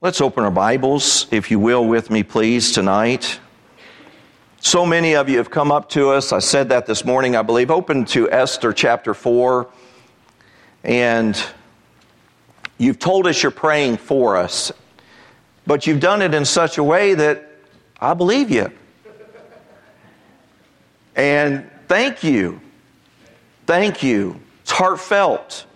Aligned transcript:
Let's 0.00 0.20
open 0.20 0.44
our 0.44 0.52
Bibles, 0.52 1.26
if 1.32 1.50
you 1.50 1.58
will, 1.58 1.84
with 1.84 2.08
me, 2.08 2.22
please, 2.22 2.70
tonight. 2.70 3.40
So 4.60 4.86
many 4.86 5.16
of 5.16 5.28
you 5.28 5.38
have 5.38 5.50
come 5.50 5.72
up 5.72 5.88
to 5.88 6.10
us. 6.10 6.32
I 6.32 6.38
said 6.38 6.68
that 6.68 6.86
this 6.86 7.04
morning, 7.04 7.34
I 7.34 7.42
believe. 7.42 7.68
Open 7.68 8.04
to 8.04 8.30
Esther 8.30 8.72
chapter 8.72 9.12
4. 9.12 9.68
And 10.84 11.44
you've 12.78 13.00
told 13.00 13.26
us 13.26 13.42
you're 13.42 13.50
praying 13.50 13.96
for 13.96 14.36
us, 14.36 14.70
but 15.66 15.88
you've 15.88 15.98
done 15.98 16.22
it 16.22 16.32
in 16.32 16.44
such 16.44 16.78
a 16.78 16.84
way 16.84 17.14
that 17.14 17.50
I 18.00 18.14
believe 18.14 18.52
you. 18.52 18.70
And 21.16 21.68
thank 21.88 22.22
you. 22.22 22.60
Thank 23.66 24.04
you. 24.04 24.38
It's 24.62 24.70
heartfelt. 24.70 25.66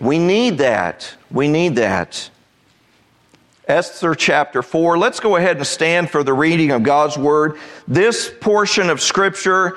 We 0.00 0.18
need 0.18 0.58
that. 0.58 1.14
We 1.30 1.48
need 1.48 1.76
that. 1.76 2.28
Esther 3.66 4.14
chapter 4.14 4.62
4. 4.62 4.96
Let's 4.96 5.18
go 5.18 5.34
ahead 5.34 5.56
and 5.56 5.66
stand 5.66 6.08
for 6.08 6.22
the 6.22 6.32
reading 6.32 6.70
of 6.70 6.84
God's 6.84 7.18
Word. 7.18 7.58
This 7.88 8.32
portion 8.40 8.90
of 8.90 9.00
Scripture, 9.00 9.76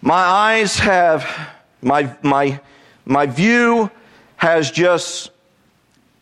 my 0.00 0.14
eyes 0.14 0.76
have, 0.80 1.24
my, 1.80 2.16
my, 2.22 2.60
my 3.04 3.26
view 3.26 3.90
has 4.36 4.72
just 4.72 5.30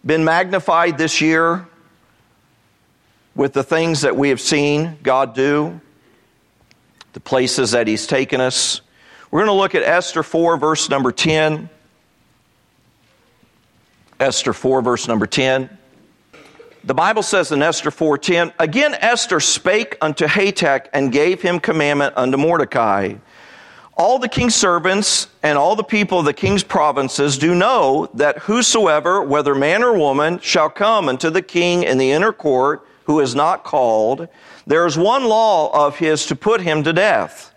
been 0.05 0.25
magnified 0.25 0.99
this 0.99 1.23
year 1.23 1.67
with 3.35 3.55
the 3.55 3.65
things 3.65 4.03
that 4.03 4.15
we 4.15 4.29
have 4.29 4.41
seen 4.41 4.99
God 5.03 5.35
do, 5.35 5.81
the 7.15 7.21
places 7.21 7.71
that 7.71 7.87
He's 7.87 8.07
taken 8.07 8.43
us. 8.43 8.83
We're 9.31 9.41
going 9.41 9.57
to 9.57 9.59
look 9.59 9.75
at 9.75 9.83
Esther 9.83 10.23
4, 10.23 10.59
verse 10.59 10.91
number 10.91 11.13
10. 11.13 11.71
Esther 14.21 14.53
4, 14.53 14.83
verse 14.83 15.09
number 15.09 15.27
10. 15.27 15.78
The 16.85 16.95
Bible 16.95 17.23
says 17.25 17.51
in 17.51 17.61
Esther 17.61 17.91
4:10, 17.91 18.53
again 18.59 18.95
Esther 19.01 19.41
spake 19.41 19.97
unto 20.01 20.27
Hatach 20.27 20.87
and 20.93 21.11
gave 21.11 21.43
him 21.43 21.59
commandment 21.59 22.15
unto 22.17 22.37
Mordecai. 22.37 23.15
All 23.97 24.21
the 24.21 24.29
king's 24.29 24.55
servants 24.55 25.27
and 25.43 25.59
all 25.59 25.75
the 25.75 25.83
people 25.83 26.21
of 26.21 26.25
the 26.25 26.33
king's 26.33 26.63
provinces 26.63 27.37
do 27.37 27.53
know 27.53 28.09
that 28.15 28.39
whosoever, 28.39 29.21
whether 29.21 29.57
man 29.57 29.83
or 29.83 29.93
woman, 29.99 30.39
shall 30.39 30.71
come 30.71 31.09
unto 31.09 31.31
the 31.31 31.43
king 31.43 31.83
in 31.83 31.99
the 31.99 32.13
inner 32.13 32.33
court, 32.33 32.87
who 33.07 33.19
is 33.19 33.35
not 33.35 33.65
called, 33.65 34.29
there 34.67 34.87
is 34.87 34.97
one 34.97 35.25
law 35.25 35.87
of 35.87 35.97
his 35.99 36.27
to 36.27 36.37
put 36.37 36.61
him 36.61 36.85
to 36.85 36.93
death, 36.93 37.53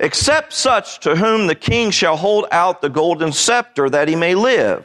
except 0.00 0.52
such 0.52 0.98
to 0.98 1.14
whom 1.14 1.46
the 1.46 1.54
king 1.54 1.92
shall 1.92 2.16
hold 2.16 2.46
out 2.50 2.82
the 2.82 2.88
golden 2.88 3.30
scepter 3.30 3.88
that 3.88 4.08
he 4.08 4.16
may 4.16 4.34
live. 4.34 4.84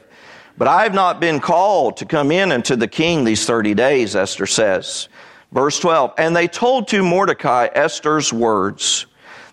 But 0.59 0.67
I 0.67 0.83
have 0.83 0.93
not 0.93 1.21
been 1.21 1.39
called 1.39 1.95
to 1.97 2.05
come 2.05 2.33
in 2.33 2.51
unto 2.51 2.75
the 2.75 2.89
king 2.89 3.23
these 3.23 3.45
30 3.45 3.75
days, 3.75 4.13
Esther 4.13 4.45
says. 4.45 5.07
Verse 5.53 5.79
12, 5.79 6.13
and 6.17 6.35
they 6.35 6.49
told 6.49 6.89
to 6.89 7.01
Mordecai 7.01 7.69
Esther's 7.73 8.33
words. 8.33 9.05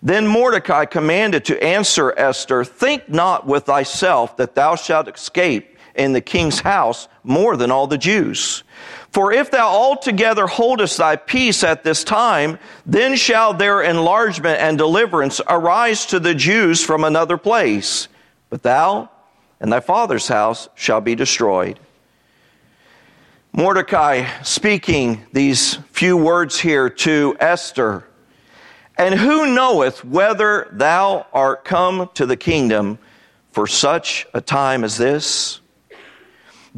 Then 0.03 0.27
Mordecai 0.27 0.85
commanded 0.85 1.45
to 1.45 1.63
answer 1.63 2.13
Esther, 2.19 2.65
Think 2.65 3.09
not 3.09 3.47
with 3.47 3.67
thyself 3.67 4.37
that 4.39 4.57
thou 4.57 4.75
shalt 4.75 5.07
escape 5.07 5.79
in 5.95 6.13
the 6.13 6.21
king's 6.21 6.59
house 6.59 7.07
more 7.23 7.57
than 7.57 7.71
all 7.71 7.87
the 7.87 7.97
Jews. 7.97 8.65
For 9.13 9.33
if 9.33 9.53
thou 9.53 9.69
altogether 9.69 10.49
holdest 10.49 10.99
thy 10.99 11.15
peace 11.15 11.63
at 11.63 11.85
this 11.85 12.03
time, 12.03 12.59
then 12.85 13.15
shall 13.15 13.55
their 13.55 13.81
enlargement 13.81 14.61
and 14.61 14.77
deliverance 14.77 15.41
arise 15.49 16.05
to 16.07 16.19
the 16.19 16.35
Jews 16.35 16.85
from 16.85 17.05
another 17.05 17.39
place. 17.39 18.09
But 18.51 18.65
thou 18.65 19.09
and 19.61 19.73
thy 19.73 19.81
father's 19.81 20.29
house 20.29 20.69
shall 20.75 21.01
be 21.01 21.15
destroyed. 21.15 21.79
Mordecai 23.53 24.27
speaking 24.43 25.25
these 25.33 25.75
few 25.93 26.17
words 26.17 26.61
here 26.61 26.91
to 26.91 27.37
Esther. 27.41 28.05
And 28.99 29.15
who 29.15 29.55
knoweth 29.55 30.05
whether 30.05 30.69
thou 30.73 31.27
art 31.33 31.65
come 31.65 32.11
to 32.15 32.27
the 32.27 32.37
kingdom 32.37 32.99
for 33.53 33.67
such 33.67 34.27
a 34.35 34.41
time 34.41 34.85
as 34.85 34.99
this? 34.99 35.61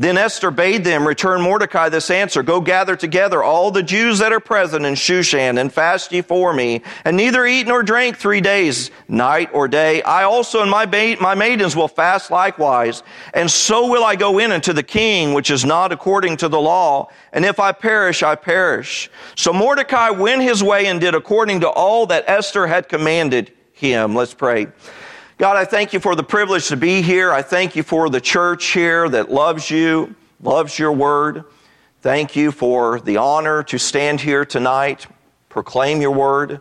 Then 0.01 0.17
Esther 0.17 0.53
bade 0.53 0.85
them 0.85 1.05
return 1.05 1.41
Mordecai 1.41 1.89
this 1.89 2.09
answer 2.09 2.45
Go 2.45 2.61
gather 2.61 2.95
together 2.95 3.43
all 3.43 3.73
the 3.73 3.83
Jews 3.83 4.21
that 4.21 4.33
are 4.33 4.39
present 4.39 4.87
in 4.87 4.95
Shushan 4.95 5.61
and 5.61 5.73
fast 5.73 6.13
ye 6.13 6.23
for 6.23 6.53
me, 6.53 6.83
and 7.05 7.17
neither 7.17 7.45
eat 7.45 7.67
nor 7.67 7.83
drink 7.83 8.17
three 8.17 8.41
days, 8.41 8.93
night 9.09 9.51
or 9.53 9.67
day. 9.67 10.01
I 10.03 10.23
also 10.23 10.63
and 10.63 10.71
my, 10.71 10.87
ba- 10.87 11.17
my 11.21 11.35
maidens 11.35 11.75
will 11.75 11.89
fast 11.89 12.31
likewise, 12.31 13.03
and 13.35 13.51
so 13.51 13.91
will 13.91 14.05
I 14.05 14.15
go 14.15 14.39
in 14.39 14.53
unto 14.53 14.73
the 14.73 14.85
king, 14.85 15.35
which 15.35 15.51
is 15.51 15.65
not 15.65 15.91
according 15.91 16.37
to 16.39 16.49
the 16.49 16.61
law. 16.61 17.09
And 17.33 17.45
if 17.45 17.59
I 17.59 17.73
perish, 17.73 18.23
I 18.23 18.37
perish. 18.37 19.11
So 19.35 19.53
Mordecai 19.53 20.11
went 20.11 20.43
his 20.43 20.63
way 20.63 20.87
and 20.87 21.01
did 21.01 21.17
according 21.17 21.63
to 21.63 21.69
all 21.69 22.07
that 22.07 22.23
Esther 22.29 22.69
had 22.69 22.89
commanded 22.89 23.51
him. 23.73 24.15
Let's 24.15 24.33
pray. 24.33 24.69
God, 25.39 25.57
I 25.57 25.65
thank 25.65 25.93
you 25.93 26.01
for 26.01 26.17
the 26.17 26.25
privilege 26.25 26.67
to 26.67 26.77
be 26.77 27.01
here. 27.01 27.31
I 27.31 27.43
thank 27.43 27.77
you 27.77 27.85
for 27.85 28.11
the 28.11 28.21
church 28.21 28.73
here 28.73 29.09
that 29.09 29.31
loves 29.31 29.71
you, 29.71 30.17
loves 30.43 30.77
your 30.77 30.91
word. 30.91 31.45
Thank 32.03 32.35
you 32.35 32.51
for 32.51 32.99
the 32.99 33.19
honor 33.19 33.63
to 33.63 33.79
stand 33.79 34.21
here 34.21 34.45
tonight, 34.45 35.07
proclaim 35.49 36.01
your 36.01 36.11
word. 36.11 36.61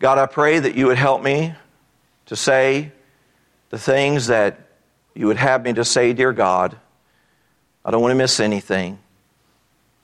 God, 0.00 0.18
I 0.18 0.26
pray 0.26 0.58
that 0.58 0.74
you 0.74 0.86
would 0.86 0.98
help 0.98 1.22
me 1.22 1.54
to 2.26 2.34
say 2.34 2.90
the 3.70 3.78
things 3.78 4.26
that 4.26 4.58
you 5.14 5.28
would 5.28 5.36
have 5.36 5.62
me 5.62 5.72
to 5.74 5.84
say, 5.84 6.12
dear 6.12 6.32
God. 6.32 6.76
I 7.84 7.92
don't 7.92 8.02
want 8.02 8.10
to 8.10 8.16
miss 8.16 8.40
anything 8.40 8.98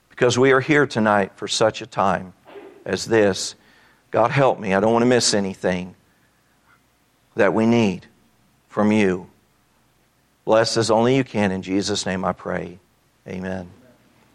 because 0.08 0.38
we 0.38 0.52
are 0.52 0.60
here 0.60 0.86
tonight 0.86 1.32
for 1.34 1.48
such 1.48 1.82
a 1.82 1.86
time 1.86 2.32
as 2.84 3.06
this. 3.06 3.56
God, 4.12 4.30
help 4.30 4.60
me. 4.60 4.72
I 4.72 4.78
don't 4.78 4.92
want 4.92 5.02
to 5.02 5.08
miss 5.08 5.34
anything 5.34 5.96
that 7.38 7.54
we 7.54 7.66
need 7.66 8.06
from 8.68 8.92
you. 8.92 9.28
Bless 10.44 10.76
as 10.76 10.90
only 10.90 11.16
you 11.16 11.24
can. 11.24 11.50
In 11.50 11.62
Jesus' 11.62 12.06
name 12.06 12.24
I 12.24 12.32
pray. 12.32 12.78
Amen. 13.26 13.68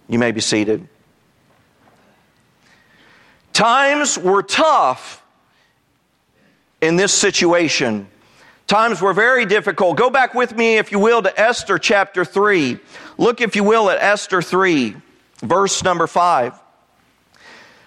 You 0.08 0.20
may 0.20 0.32
be 0.32 0.42
seated. 0.42 0.88
Times 3.52 4.18
were 4.18 4.42
tough 4.42 5.24
in 6.82 6.96
this 6.96 7.14
situation. 7.14 8.08
Times 8.68 9.02
were 9.02 9.14
very 9.14 9.46
difficult. 9.46 9.98
Go 9.98 10.10
back 10.10 10.34
with 10.34 10.56
me, 10.56 10.78
if 10.78 10.92
you 10.92 11.00
will, 11.00 11.22
to 11.22 11.40
Esther 11.40 11.78
chapter 11.78 12.26
3. 12.26 12.80
Look, 13.18 13.42
if 13.42 13.56
you 13.56 13.64
will, 13.64 13.90
at 13.90 14.02
Esther 14.02 14.42
3, 14.42 14.96
verse 15.42 15.84
number 15.84 16.08
5. 16.08 16.60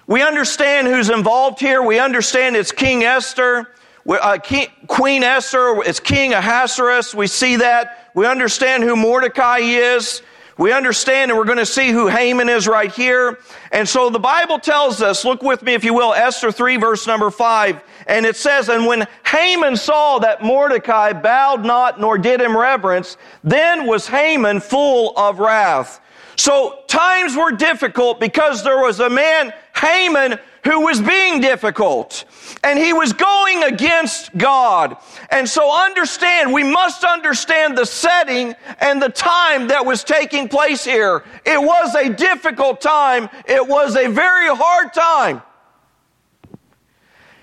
We 0.06 0.22
understand 0.22 0.86
who's 0.86 1.10
involved 1.10 1.58
here. 1.58 1.82
We 1.82 1.98
understand 1.98 2.54
it's 2.54 2.70
King 2.70 3.02
Esther. 3.02 3.68
Uh, 4.08 4.38
King, 4.38 4.68
Queen 4.86 5.22
Esther 5.24 5.82
is 5.82 5.98
King 5.98 6.32
Ahasuerus. 6.32 7.14
We 7.14 7.26
see 7.26 7.56
that. 7.56 8.10
We 8.14 8.26
understand 8.26 8.84
who 8.84 8.94
Mordecai 8.94 9.58
is. 9.58 10.22
We 10.58 10.72
understand 10.72 11.30
and 11.30 11.36
we're 11.36 11.44
going 11.44 11.58
to 11.58 11.66
see 11.66 11.90
who 11.90 12.08
Haman 12.08 12.48
is 12.48 12.66
right 12.66 12.90
here. 12.90 13.40
And 13.72 13.86
so 13.86 14.08
the 14.08 14.18
Bible 14.18 14.58
tells 14.58 15.02
us, 15.02 15.24
look 15.24 15.42
with 15.42 15.62
me 15.62 15.74
if 15.74 15.84
you 15.84 15.92
will, 15.92 16.14
Esther 16.14 16.50
3 16.50 16.78
verse 16.78 17.06
number 17.06 17.30
5. 17.30 17.82
And 18.06 18.24
it 18.24 18.36
says, 18.36 18.70
And 18.70 18.86
when 18.86 19.06
Haman 19.26 19.76
saw 19.76 20.18
that 20.20 20.42
Mordecai 20.42 21.12
bowed 21.12 21.64
not 21.64 22.00
nor 22.00 22.16
did 22.16 22.40
him 22.40 22.56
reverence, 22.56 23.18
then 23.44 23.86
was 23.86 24.06
Haman 24.06 24.60
full 24.60 25.12
of 25.18 25.40
wrath. 25.40 26.00
So 26.36 26.84
times 26.86 27.36
were 27.36 27.52
difficult 27.52 28.20
because 28.20 28.62
there 28.62 28.78
was 28.78 29.00
a 29.00 29.10
man, 29.10 29.52
Haman, 29.74 30.38
who 30.66 30.80
was 30.80 31.00
being 31.00 31.40
difficult 31.40 32.24
and 32.64 32.76
he 32.76 32.92
was 32.92 33.12
going 33.12 33.62
against 33.62 34.36
God. 34.36 34.96
And 35.30 35.48
so 35.48 35.72
understand, 35.72 36.52
we 36.52 36.64
must 36.64 37.04
understand 37.04 37.78
the 37.78 37.86
setting 37.86 38.52
and 38.80 39.00
the 39.00 39.08
time 39.08 39.68
that 39.68 39.86
was 39.86 40.02
taking 40.02 40.48
place 40.48 40.84
here. 40.84 41.22
It 41.44 41.62
was 41.62 41.94
a 41.94 42.08
difficult 42.08 42.80
time. 42.80 43.28
It 43.46 43.66
was 43.66 43.96
a 43.96 44.08
very 44.08 44.48
hard 44.48 44.92
time. 44.92 45.40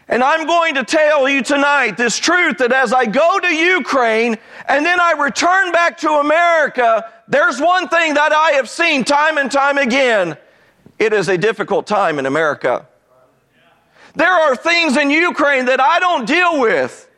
And 0.10 0.22
I'm 0.22 0.46
going 0.46 0.76
to 0.76 0.84
tell 0.84 1.30
you 1.30 1.42
tonight 1.42 1.96
this 1.96 2.20
truth 2.20 2.58
that 2.58 2.74
as 2.74 2.92
I 2.92 3.06
go 3.06 3.40
to 3.40 3.56
Ukraine 3.56 4.38
and 4.68 4.86
then 4.86 5.00
I 5.00 5.14
return 5.14 5.72
back 5.72 5.98
to 6.00 6.10
America, 6.10 7.10
there's 7.30 7.62
one 7.62 7.88
thing 7.88 8.16
that 8.16 8.34
I 8.34 8.52
have 8.58 8.70
seen 8.70 9.06
time 9.06 9.38
and 9.38 9.50
time 9.50 9.78
again. 9.78 10.38
It 11.00 11.14
is 11.14 11.30
a 11.30 11.38
difficult 11.38 11.88
time 11.88 12.20
in 12.20 12.26
America. 12.26 12.86
There 14.16 14.32
are 14.32 14.56
things 14.56 14.98
in 14.98 15.10
Ukraine 15.10 15.66
that 15.66 15.80
I 15.82 16.00
don't 16.00 16.26
deal 16.26 16.60
with, 16.60 17.10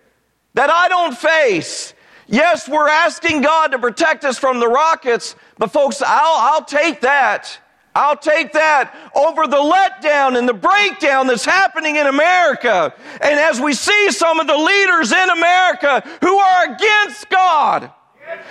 that 0.54 0.70
I 0.70 0.88
don't 0.88 1.18
face. 1.18 1.94
Yes, 2.28 2.68
we're 2.68 2.90
asking 2.90 3.42
God 3.42 3.68
to 3.74 3.80
protect 3.80 4.24
us 4.26 4.38
from 4.38 4.60
the 4.60 4.68
rockets, 4.68 5.36
but 5.58 5.72
folks, 5.72 6.02
I'll, 6.02 6.54
I'll 6.54 6.66
take 6.66 7.02
that. 7.02 7.60
I'll 7.94 8.18
take 8.18 8.52
that 8.54 8.94
over 9.16 9.48
the 9.48 9.56
letdown 9.56 10.38
and 10.38 10.50
the 10.50 10.54
breakdown 10.54 11.28
that's 11.28 11.46
happening 11.46 11.96
in 11.96 12.08
America. 12.08 12.94
And 13.22 13.40
as 13.40 13.62
we 13.62 13.74
see 13.74 14.12
some 14.12 14.40
of 14.40 14.48
the 14.48 14.58
leaders 14.58 15.14
in 15.14 15.30
America 15.30 16.04
who 16.22 16.38
are 16.38 16.74
against 16.74 17.30
God, 17.30 17.92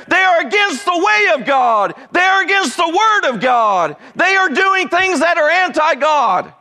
They 0.08 0.16
are 0.16 0.46
against 0.46 0.84
the 0.84 0.96
way 0.96 1.34
of 1.34 1.46
God. 1.46 1.94
They 2.12 2.20
are 2.20 2.42
against 2.42 2.76
the 2.76 2.88
Word 2.88 3.34
of 3.34 3.40
God. 3.40 3.96
They 4.14 4.36
are 4.36 4.48
doing 4.48 4.88
things 4.88 5.20
that 5.20 5.36
are 5.36 5.50
anti 5.50 5.94
God. 5.96 6.52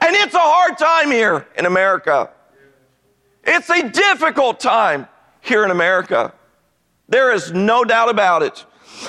And 0.00 0.14
it's 0.16 0.34
a 0.34 0.38
hard 0.38 0.78
time 0.78 1.10
here 1.10 1.46
in 1.56 1.66
America. 1.66 2.30
It's 3.44 3.68
a 3.70 3.88
difficult 3.88 4.60
time 4.60 5.08
here 5.40 5.64
in 5.64 5.70
America. 5.70 6.32
There 7.08 7.32
is 7.32 7.52
no 7.52 7.84
doubt 7.84 8.08
about 8.08 8.42
it. 8.42 8.64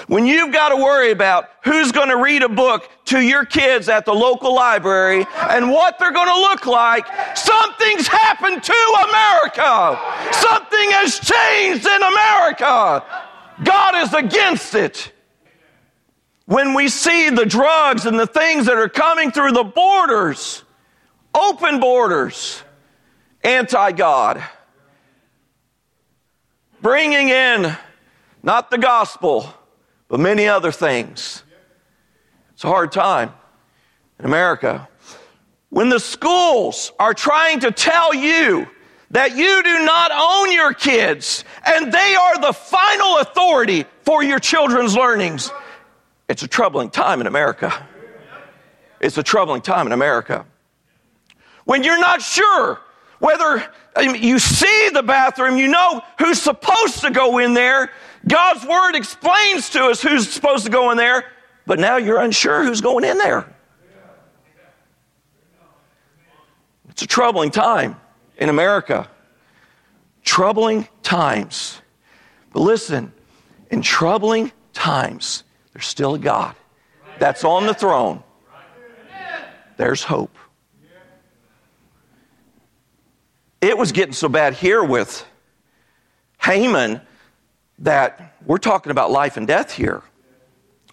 When 0.08 0.26
you've 0.26 0.52
got 0.52 0.70
to 0.70 0.76
worry 0.76 1.12
about 1.12 1.50
who's 1.64 1.92
going 1.92 2.10
to 2.10 2.18
read 2.18 2.44
a 2.44 2.50
book 2.50 2.90
to 3.06 3.20
your 3.20 3.46
kids 3.46 3.88
at 3.88 4.06
the 4.06 4.14
local 4.14 4.54
library 4.54 5.26
and 5.38 5.72
what 5.72 6.00
they're 6.00 6.12
going 6.12 6.28
to 6.28 6.42
look 6.42 6.66
like, 6.66 7.06
something's 7.38 8.08
happened 8.08 8.64
to 8.64 9.08
America. 9.10 10.00
Something 10.34 10.92
has 10.92 11.20
changed 11.20 11.86
in 11.86 12.04
America. 12.04 13.04
God 13.64 13.96
is 13.96 14.14
against 14.14 14.76
it. 14.76 15.14
When 16.46 16.74
we 16.74 16.90
see 16.90 17.30
the 17.30 17.46
drugs 17.46 18.06
and 18.06 18.20
the 18.20 18.28
things 18.28 18.66
that 18.66 18.76
are 18.76 18.90
coming 18.90 19.32
through 19.32 19.54
the 19.54 19.64
borders, 19.64 20.64
open 21.36 21.80
borders, 21.80 22.64
anti 23.44 23.92
God, 23.92 24.44
bringing 26.82 27.30
in 27.30 27.76
not 28.42 28.72
the 28.72 28.78
gospel, 28.78 29.54
but 30.08 30.20
many 30.20 30.48
other 30.48 30.72
things. 30.72 31.44
It's 32.54 32.64
a 32.64 32.68
hard 32.68 32.92
time 32.92 33.34
in 34.20 34.26
America. 34.26 34.88
When 35.70 35.90
the 35.90 36.00
schools 36.00 36.94
are 37.00 37.14
trying 37.14 37.60
to 37.62 37.72
tell 37.72 38.14
you 38.14 38.68
that 39.12 39.36
you 39.36 39.64
do 39.64 39.86
not 39.86 40.12
own 40.14 40.54
your 40.54 40.74
kids 40.74 41.44
and 41.66 41.92
they 41.92 42.16
are 42.16 42.40
the 42.40 42.54
final 42.54 43.18
authority 43.18 43.86
for 44.04 44.24
your 44.24 44.40
children's 44.40 44.96
learnings, 44.96 45.52
it's 46.30 46.44
a 46.44 46.48
troubling 46.48 46.90
time 46.90 47.20
in 47.20 47.28
America. 47.28 47.74
It's 49.02 49.18
a 49.18 49.24
troubling 49.24 49.62
time 49.62 49.86
in 49.86 49.92
America. 49.92 50.46
When 51.65 51.83
you're 51.83 52.00
not 52.00 52.21
sure 52.21 52.79
whether 53.19 53.65
you 54.01 54.39
see 54.39 54.89
the 54.94 55.03
bathroom, 55.03 55.57
you 55.57 55.67
know 55.67 56.01
who's 56.19 56.41
supposed 56.41 57.01
to 57.01 57.12
go 57.12 57.39
in 57.39 57.53
there, 57.53 57.91
God's 58.27 58.65
word 58.65 58.95
explains 58.95 59.69
to 59.71 59.85
us 59.85 60.01
who's 60.01 60.29
supposed 60.29 60.65
to 60.65 60.71
go 60.71 60.91
in 60.91 60.97
there, 60.97 61.25
but 61.65 61.79
now 61.79 61.97
you're 61.97 62.21
unsure 62.21 62.63
who's 62.63 62.81
going 62.81 63.03
in 63.03 63.17
there. 63.17 63.51
It's 66.89 67.01
a 67.01 67.07
troubling 67.07 67.51
time 67.51 67.97
in 68.38 68.50
America. 68.50 69.09
Troubling 70.23 70.88
times. 71.03 71.81
But 72.53 72.62
listen, 72.62 73.12
in 73.69 73.81
troubling 73.81 74.51
times, 74.73 75.44
there's 75.73 75.88
still 75.88 76.15
a 76.15 76.19
God 76.19 76.56
that's 77.19 77.44
on 77.44 77.65
the 77.65 77.73
throne. 77.73 78.23
There's 79.77 80.03
hope. 80.03 80.38
It 83.65 83.79
was 83.79 83.91
getting 83.91 84.13
so 84.13 84.29
bad 84.29 84.53
here 84.53 84.83
with 84.83 85.25
Haman 86.39 87.01
that 87.79 88.35
we're 88.45 88.59
talking 88.59 88.91
about 88.91 89.09
life 89.09 89.38
and 89.38 89.47
death 89.47 89.71
here. 89.71 90.03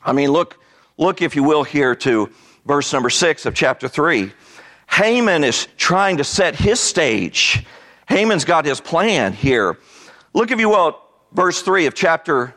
I 0.02 0.14
mean, 0.14 0.30
look, 0.30 0.58
look, 0.96 1.20
if 1.20 1.36
you 1.36 1.42
will, 1.42 1.64
here 1.64 1.94
to 1.96 2.30
verse 2.64 2.90
number 2.90 3.10
six 3.10 3.44
of 3.44 3.54
chapter 3.54 3.88
three. 3.88 4.32
Haman 4.88 5.44
is 5.44 5.69
trying 5.76 6.16
to 6.16 6.24
set 6.24 6.56
his 6.56 6.80
stage. 6.80 7.62
Haman's 8.08 8.46
got 8.46 8.64
his 8.64 8.80
plan 8.80 9.34
here. 9.34 9.76
Look, 10.32 10.50
if 10.50 10.58
you 10.58 10.70
will, 10.70 10.88
at 10.88 10.94
verse 11.34 11.60
three 11.60 11.84
of 11.84 11.92
chapter, 11.92 12.54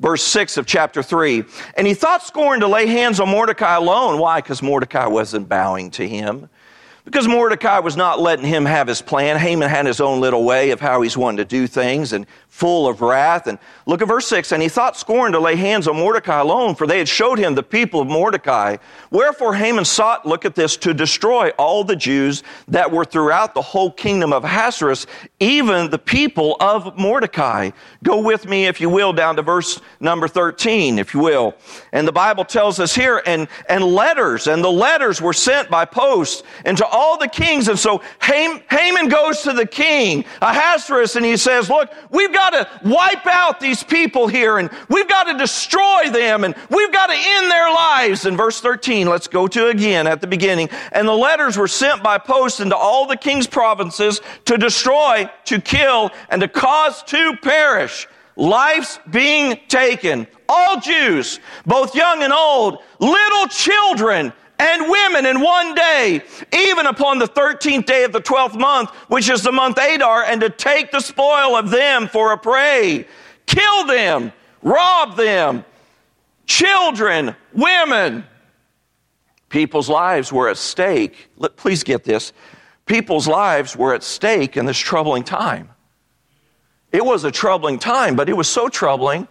verse 0.00 0.24
six 0.24 0.56
of 0.56 0.66
chapter 0.66 1.00
three. 1.00 1.44
And 1.76 1.86
he 1.86 1.94
thought 1.94 2.24
scorn 2.24 2.58
to 2.58 2.66
lay 2.66 2.86
hands 2.86 3.20
on 3.20 3.28
Mordecai 3.28 3.76
alone. 3.76 4.18
Why? 4.18 4.40
Because 4.40 4.64
Mordecai 4.64 5.06
wasn't 5.06 5.48
bowing 5.48 5.92
to 5.92 6.08
him. 6.08 6.48
Because 7.06 7.28
Mordecai 7.28 7.78
was 7.78 7.96
not 7.96 8.20
letting 8.20 8.44
him 8.44 8.64
have 8.64 8.88
his 8.88 9.00
plan. 9.00 9.38
Haman 9.38 9.68
had 9.70 9.86
his 9.86 10.00
own 10.00 10.20
little 10.20 10.42
way 10.42 10.72
of 10.72 10.80
how 10.80 11.02
he's 11.02 11.16
wanting 11.16 11.36
to 11.36 11.44
do 11.44 11.68
things 11.68 12.12
and 12.12 12.26
full 12.56 12.88
of 12.88 13.02
wrath. 13.02 13.46
And 13.46 13.58
look 13.84 14.00
at 14.00 14.08
verse 14.08 14.26
6. 14.28 14.50
And 14.50 14.62
he 14.62 14.70
thought 14.70 14.96
scorn 14.96 15.32
to 15.32 15.38
lay 15.38 15.56
hands 15.56 15.86
on 15.86 15.96
Mordecai 15.96 16.40
alone, 16.40 16.74
for 16.74 16.86
they 16.86 16.96
had 16.96 17.08
showed 17.08 17.38
him 17.38 17.54
the 17.54 17.62
people 17.62 18.00
of 18.00 18.08
Mordecai. 18.08 18.78
Wherefore 19.10 19.54
Haman 19.54 19.84
sought, 19.84 20.24
look 20.24 20.46
at 20.46 20.54
this, 20.54 20.78
to 20.78 20.94
destroy 20.94 21.50
all 21.58 21.84
the 21.84 21.96
Jews 21.96 22.42
that 22.68 22.90
were 22.90 23.04
throughout 23.04 23.52
the 23.52 23.60
whole 23.60 23.90
kingdom 23.90 24.32
of 24.32 24.42
Ahasuerus, 24.44 25.06
even 25.38 25.90
the 25.90 25.98
people 25.98 26.56
of 26.58 26.96
Mordecai. 26.98 27.72
Go 28.02 28.22
with 28.22 28.46
me, 28.46 28.64
if 28.64 28.80
you 28.80 28.88
will, 28.88 29.12
down 29.12 29.36
to 29.36 29.42
verse 29.42 29.78
number 30.00 30.26
13, 30.26 30.98
if 30.98 31.12
you 31.12 31.20
will. 31.20 31.54
And 31.92 32.08
the 32.08 32.12
Bible 32.12 32.46
tells 32.46 32.80
us 32.80 32.94
here, 32.94 33.22
and, 33.26 33.48
and 33.68 33.84
letters, 33.84 34.46
and 34.46 34.64
the 34.64 34.72
letters 34.72 35.20
were 35.20 35.34
sent 35.34 35.68
by 35.68 35.84
post 35.84 36.42
into 36.64 36.86
all 36.86 37.18
the 37.18 37.28
kings. 37.28 37.68
And 37.68 37.78
so 37.78 38.00
Haman 38.22 39.08
goes 39.08 39.42
to 39.42 39.52
the 39.52 39.66
king, 39.66 40.24
Ahasuerus, 40.40 41.16
and 41.16 41.24
he 41.26 41.36
says, 41.36 41.68
look, 41.68 41.92
we've 42.10 42.32
got 42.32 42.45
to 42.50 42.68
wipe 42.84 43.26
out 43.26 43.60
these 43.60 43.82
people 43.82 44.28
here 44.28 44.58
and 44.58 44.70
we've 44.88 45.08
got 45.08 45.24
to 45.24 45.38
destroy 45.38 46.10
them 46.10 46.44
and 46.44 46.54
we've 46.70 46.92
got 46.92 47.06
to 47.08 47.14
end 47.14 47.50
their 47.50 47.72
lives. 47.72 48.26
In 48.26 48.36
verse 48.36 48.60
13, 48.60 49.08
let's 49.08 49.28
go 49.28 49.46
to 49.48 49.68
again 49.68 50.06
at 50.06 50.20
the 50.20 50.26
beginning. 50.26 50.68
And 50.92 51.06
the 51.06 51.12
letters 51.12 51.56
were 51.56 51.68
sent 51.68 52.02
by 52.02 52.18
post 52.18 52.60
into 52.60 52.76
all 52.76 53.06
the 53.06 53.16
king's 53.16 53.46
provinces 53.46 54.20
to 54.46 54.56
destroy, 54.56 55.30
to 55.46 55.60
kill, 55.60 56.10
and 56.28 56.40
to 56.40 56.48
cause 56.48 57.02
to 57.04 57.36
perish. 57.42 58.08
Lives 58.36 59.00
being 59.10 59.58
taken. 59.68 60.26
All 60.48 60.78
Jews, 60.80 61.40
both 61.64 61.94
young 61.94 62.22
and 62.22 62.32
old, 62.32 62.78
little 63.00 63.48
children, 63.48 64.32
and 64.58 64.90
women 64.90 65.26
in 65.26 65.40
one 65.40 65.74
day, 65.74 66.22
even 66.52 66.86
upon 66.86 67.18
the 67.18 67.26
13th 67.26 67.86
day 67.86 68.04
of 68.04 68.12
the 68.12 68.20
12th 68.20 68.58
month, 68.58 68.90
which 69.08 69.28
is 69.28 69.42
the 69.42 69.52
month 69.52 69.78
Adar, 69.78 70.24
and 70.24 70.40
to 70.40 70.50
take 70.50 70.90
the 70.90 71.00
spoil 71.00 71.56
of 71.56 71.70
them 71.70 72.08
for 72.08 72.32
a 72.32 72.38
prey. 72.38 73.06
Kill 73.46 73.86
them, 73.86 74.32
rob 74.62 75.16
them, 75.16 75.64
children, 76.46 77.36
women. 77.52 78.24
People's 79.48 79.88
lives 79.88 80.32
were 80.32 80.48
at 80.48 80.56
stake. 80.56 81.28
Please 81.56 81.84
get 81.84 82.04
this. 82.04 82.32
People's 82.86 83.28
lives 83.28 83.76
were 83.76 83.94
at 83.94 84.02
stake 84.02 84.56
in 84.56 84.64
this 84.64 84.78
troubling 84.78 85.24
time. 85.24 85.70
It 86.92 87.04
was 87.04 87.24
a 87.24 87.30
troubling 87.30 87.78
time, 87.78 88.16
but 88.16 88.28
it 88.28 88.36
was 88.36 88.48
so 88.48 88.68
troubling, 88.68 89.28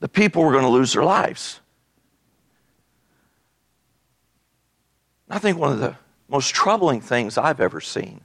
the 0.00 0.08
people 0.08 0.42
were 0.42 0.52
going 0.52 0.64
to 0.64 0.70
lose 0.70 0.92
their 0.94 1.04
lives. 1.04 1.60
I 5.30 5.38
think 5.38 5.58
one 5.58 5.72
of 5.72 5.80
the 5.80 5.96
most 6.28 6.54
troubling 6.54 7.00
things 7.00 7.38
I've 7.38 7.60
ever 7.60 7.80
seen 7.80 8.20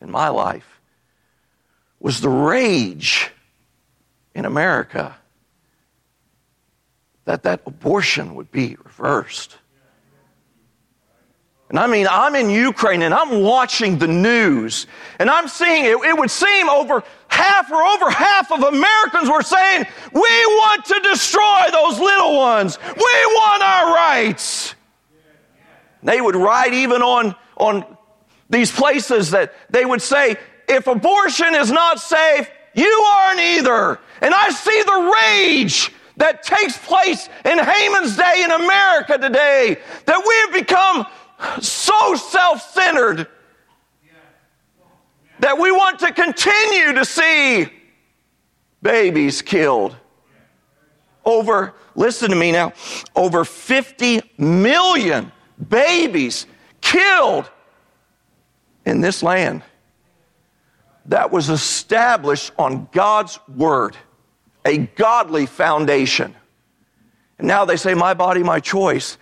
in 0.00 0.10
my 0.10 0.28
life 0.28 0.80
was 2.00 2.20
the 2.20 2.28
rage 2.28 3.30
in 4.34 4.44
America 4.44 5.16
that 7.24 7.42
that 7.42 7.62
abortion 7.66 8.34
would 8.36 8.50
be 8.50 8.76
reversed. 8.84 9.56
And 11.68 11.78
I 11.78 11.86
mean, 11.86 12.06
I'm 12.10 12.34
in 12.34 12.48
Ukraine 12.48 13.02
and 13.02 13.12
I'm 13.12 13.42
watching 13.42 13.98
the 13.98 14.08
news 14.08 14.86
and 15.18 15.28
I'm 15.28 15.48
seeing 15.48 15.84
it. 15.84 15.90
It 15.90 16.18
would 16.18 16.30
seem 16.30 16.70
over 16.70 17.02
half 17.28 17.70
or 17.70 17.82
over 17.82 18.08
half 18.08 18.50
of 18.50 18.62
Americans 18.62 19.28
were 19.28 19.42
saying, 19.42 19.84
we 20.12 20.20
want 20.20 20.86
to 20.86 21.00
destroy 21.00 21.66
those 21.70 21.98
little 21.98 22.36
ones. 22.36 22.78
We 22.82 22.94
want 23.02 23.62
our 23.62 23.94
rights. 23.94 24.74
They 26.02 26.20
would 26.20 26.36
write 26.36 26.72
even 26.72 27.02
on, 27.02 27.34
on 27.56 27.84
these 28.50 28.70
places 28.70 29.30
that 29.32 29.54
they 29.70 29.84
would 29.84 30.02
say, 30.02 30.36
if 30.68 30.86
abortion 30.86 31.54
is 31.54 31.70
not 31.70 32.00
safe, 32.00 32.48
you 32.74 32.86
aren't 32.86 33.40
either. 33.40 33.98
And 34.20 34.34
I 34.34 34.50
see 34.50 34.82
the 34.82 35.16
rage 35.22 35.92
that 36.16 36.42
takes 36.42 36.76
place 36.78 37.28
in 37.44 37.58
Haman's 37.58 38.16
day 38.16 38.42
in 38.44 38.50
America 38.50 39.18
today 39.18 39.78
that 40.04 40.22
we 40.26 40.34
have 40.36 40.52
become 40.52 41.06
so 41.60 42.14
self 42.14 42.72
centered 42.72 43.28
that 45.40 45.58
we 45.58 45.70
want 45.70 46.00
to 46.00 46.12
continue 46.12 46.92
to 46.94 47.04
see 47.04 47.68
babies 48.82 49.42
killed. 49.42 49.96
Over, 51.24 51.74
listen 51.94 52.30
to 52.30 52.36
me 52.36 52.52
now, 52.52 52.72
over 53.14 53.44
50 53.44 54.20
million 54.38 55.30
babies 55.68 56.46
killed 56.80 57.50
in 58.84 59.00
this 59.00 59.22
land 59.22 59.62
that 61.06 61.30
was 61.30 61.48
established 61.48 62.52
on 62.58 62.88
God's 62.92 63.38
word, 63.48 63.96
a 64.64 64.78
godly 64.78 65.46
foundation. 65.46 66.34
And 67.38 67.46
now 67.46 67.64
they 67.64 67.76
say, 67.76 67.94
My 67.94 68.14
body, 68.14 68.42
my 68.42 68.60
choice. 68.60 69.16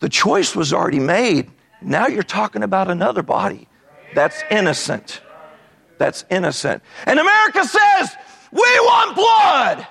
The 0.00 0.08
choice 0.08 0.56
was 0.56 0.72
already 0.72 0.98
made. 0.98 1.50
Now 1.82 2.06
you're 2.06 2.22
talking 2.22 2.62
about 2.62 2.90
another 2.90 3.22
body 3.22 3.68
that's 4.14 4.42
innocent. 4.50 5.20
That's 5.98 6.24
innocent. 6.30 6.82
And 7.06 7.18
America 7.20 7.64
says, 7.64 8.16
We 8.50 8.60
want 8.60 9.14
blood. 9.14 9.86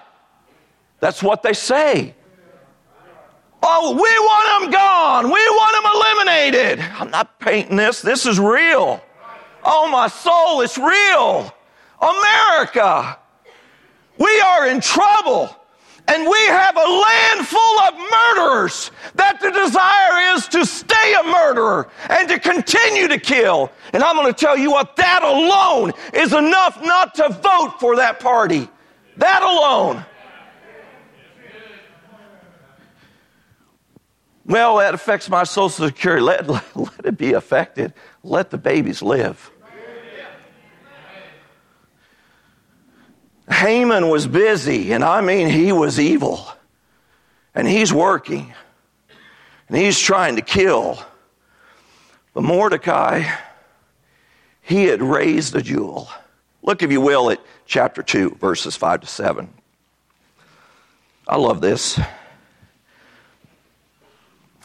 That's 1.00 1.24
what 1.24 1.44
they 1.44 1.54
say. 1.54 2.16
Oh, 3.62 3.92
we 3.94 4.00
want 4.00 4.64
them 4.64 4.72
gone. 4.72 5.26
We 5.26 5.32
want 5.32 5.76
them 5.76 5.92
eliminated. 5.96 6.80
I'm 7.00 7.12
not 7.12 7.40
painting 7.40 7.76
this. 7.76 8.02
This 8.02 8.26
is 8.26 8.40
real. 8.40 9.02
Oh, 9.64 9.90
my 9.90 10.08
soul, 10.08 10.62
it's 10.62 10.78
real. 10.78 11.54
America. 12.02 13.20
We 14.18 14.40
are 14.40 14.68
in 14.68 14.82
trouble. 14.82 15.56
And 16.08 16.28
we 16.28 16.46
have 16.48 16.76
a 16.76 16.80
land 16.80 17.48
full 17.48 17.80
of 17.82 17.94
murderers 17.94 18.90
that 19.14 19.40
the 19.40 19.52
desire 19.52 20.36
is 20.36 20.48
to 20.48 20.66
stay 20.66 21.14
a 21.20 21.24
murderer 21.24 21.88
and 22.10 22.28
to 22.30 22.40
continue 22.40 23.08
to 23.08 23.20
kill. 23.20 23.72
And 23.94 24.02
I'm 24.02 24.16
going 24.16 24.34
to 24.34 24.34
tell 24.34 24.58
you 24.58 24.72
what, 24.72 24.96
that 24.96 25.22
alone 25.22 25.92
is 26.14 26.34
enough 26.34 26.82
not 26.82 27.14
to 27.16 27.30
vote 27.30 27.76
for 27.80 27.98
that 27.98 28.20
party. 28.20 28.68
That 29.18 29.44
alone. 29.44 30.04
Well, 34.50 34.78
that 34.78 34.96
affects 34.96 35.30
my 35.30 35.44
social 35.44 35.86
security. 35.86 36.24
Let, 36.24 36.50
let, 36.50 36.66
let 36.76 37.06
it 37.06 37.18
be 37.18 37.34
affected. 37.34 37.94
Let 38.24 38.50
the 38.50 38.58
babies 38.58 39.04
live. 39.04 39.52
Haman 43.48 44.10
was 44.10 44.26
busy, 44.28 44.92
and 44.92 45.04
I 45.04 45.22
mean, 45.22 45.50
he 45.50 45.72
was 45.72 46.00
evil. 46.00 46.48
And 47.54 47.68
he's 47.68 47.94
working, 47.94 48.54
and 49.68 49.78
he's 49.78 50.00
trying 50.00 50.36
to 50.36 50.42
kill. 50.42 51.00
But 52.34 52.44
Mordecai, 52.44 53.24
he 54.62 54.86
had 54.86 55.02
raised 55.02 55.56
a 55.56 55.62
jewel. 55.62 56.10
Look, 56.64 56.82
if 56.82 56.92
you 56.92 57.02
will, 57.02 57.30
at 57.30 57.40
chapter 57.66 58.02
2, 58.02 58.38
verses 58.40 58.76
5 58.76 59.02
to 59.02 59.08
7. 59.08 59.50
I 61.28 61.38
love 61.38 61.62
this. 61.62 62.00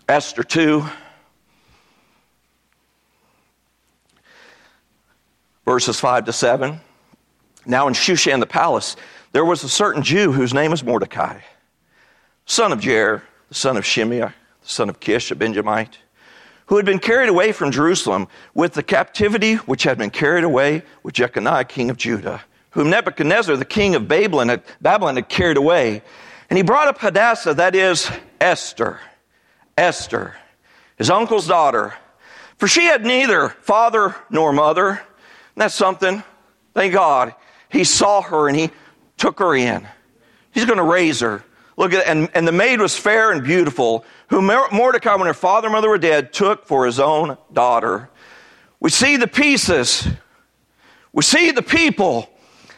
Esther 0.09 0.43
2, 0.43 0.85
verses 5.65 5.99
5 5.99 6.27
to 6.27 6.33
7. 6.33 6.79
Now 7.65 7.89
in 7.89 7.95
Shushan 7.95 8.41
the 8.41 8.47
palace, 8.47 8.97
there 9.33 9.47
was 9.47 9.65
a 9.65 9.69
certain 9.69 10.03
Jew 10.03 10.31
whose 10.33 10.53
name 10.53 10.71
was 10.71 10.85
Mordecai, 10.85 11.41
son 12.45 12.71
of 12.71 12.81
Jair, 12.81 13.23
the 13.49 13.55
son 13.55 13.79
of 13.79 13.87
Shimei, 13.87 14.19
the 14.19 14.33
son 14.63 14.91
of 14.91 15.01
Kish, 15.01 15.31
a 15.31 15.35
Benjamite, 15.35 15.99
who 16.67 16.77
had 16.77 16.85
been 16.85 16.99
carried 16.99 17.31
away 17.31 17.53
from 17.53 17.71
Jerusalem 17.71 18.29
with 18.53 18.75
the 18.75 18.83
captivity 18.83 19.55
which 19.55 19.85
had 19.85 19.97
been 19.97 20.11
carried 20.11 20.45
away 20.45 20.83
with 21.03 21.15
Jeconiah, 21.15 21.65
king 21.65 21.89
of 21.89 21.97
Judah, 21.97 22.43
whom 22.73 22.91
Nebuchadnezzar, 22.91 23.57
the 23.57 23.65
king 23.65 23.95
of 23.95 24.07
Babylon 24.07 24.51
had, 24.51 24.63
Babylon, 24.83 25.17
had 25.17 25.31
carried 25.31 25.57
away. 25.57 26.03
And 26.51 26.59
he 26.59 26.63
brought 26.63 26.89
up 26.89 26.99
Hadassah, 26.99 27.55
that 27.55 27.75
is 27.75 28.11
Esther, 28.39 29.01
Esther, 29.77 30.37
his 30.97 31.11
uncle's 31.11 31.47
daughter, 31.47 31.95
for 32.57 32.69
she 32.69 32.85
had 32.85 33.05
neither 33.05 33.49
father 33.49 34.15
nor 34.31 34.53
mother. 34.53 34.91
And 34.91 35.01
that's 35.57 35.75
something. 35.75 36.23
Thank 36.75 36.93
God 36.93 37.35
he 37.75 37.85
saw 37.85 38.23
her 38.23 38.49
and 38.49 38.57
he 38.57 38.71
took 39.17 39.41
her 39.41 39.55
in. 39.55 39.87
He's 40.53 40.65
going 40.65 40.79
to 40.79 40.85
raise 40.85 41.21
her. 41.21 41.45
Look 41.77 41.93
at 41.93 42.07
and, 42.07 42.31
and 42.35 42.47
the 42.47 42.53
maid 42.53 42.81
was 42.81 42.97
fair 42.97 43.33
and 43.33 43.43
beautiful, 43.43 44.05
whom 44.29 44.47
Mordecai, 44.47 45.17
when 45.17 45.27
her 45.27 45.35
father 45.35 45.67
and 45.67 45.73
mother 45.73 45.89
were 45.89 45.99
dead, 45.99 46.33
took 46.33 46.67
for 46.67 46.87
his 46.87 47.01
own 47.01 47.37
daughter. 47.53 48.09
We 48.79 48.91
see 48.91 49.17
the 49.17 49.27
pieces. 49.27 50.07
We 51.13 51.23
see 51.23 51.51
the 51.51 51.63
people. 51.63 52.31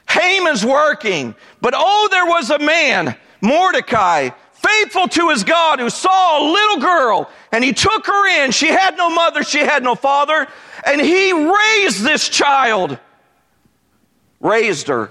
Haman's 0.08 0.64
working. 0.64 1.34
But 1.60 1.74
oh, 1.76 2.08
there 2.10 2.26
was 2.26 2.50
a 2.50 2.58
man, 2.58 3.16
Mordecai, 3.42 4.30
faithful 4.62 5.08
to 5.08 5.30
his 5.30 5.44
God, 5.44 5.78
who 5.78 5.90
saw 5.90 6.40
a 6.40 6.42
little 6.50 6.78
girl 6.78 7.30
and 7.52 7.62
he 7.62 7.72
took 7.72 8.06
her 8.06 8.44
in. 8.44 8.50
She 8.50 8.68
had 8.68 8.96
no 8.96 9.10
mother, 9.10 9.42
she 9.42 9.60
had 9.60 9.82
no 9.82 9.94
father, 9.94 10.46
and 10.84 11.00
he 11.00 11.32
raised 11.32 12.02
this 12.02 12.28
child 12.28 12.98
raised 14.40 14.88
her. 14.88 15.10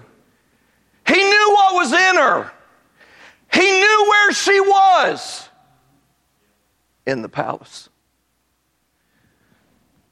He 1.07 1.15
knew 1.15 1.51
what 1.53 1.75
was 1.75 1.93
in 1.93 2.15
her. 2.15 2.51
He 3.53 3.61
knew 3.61 4.05
where 4.09 4.33
she 4.33 4.59
was 4.59 5.49
in 7.05 7.21
the 7.21 7.29
palace. 7.29 7.89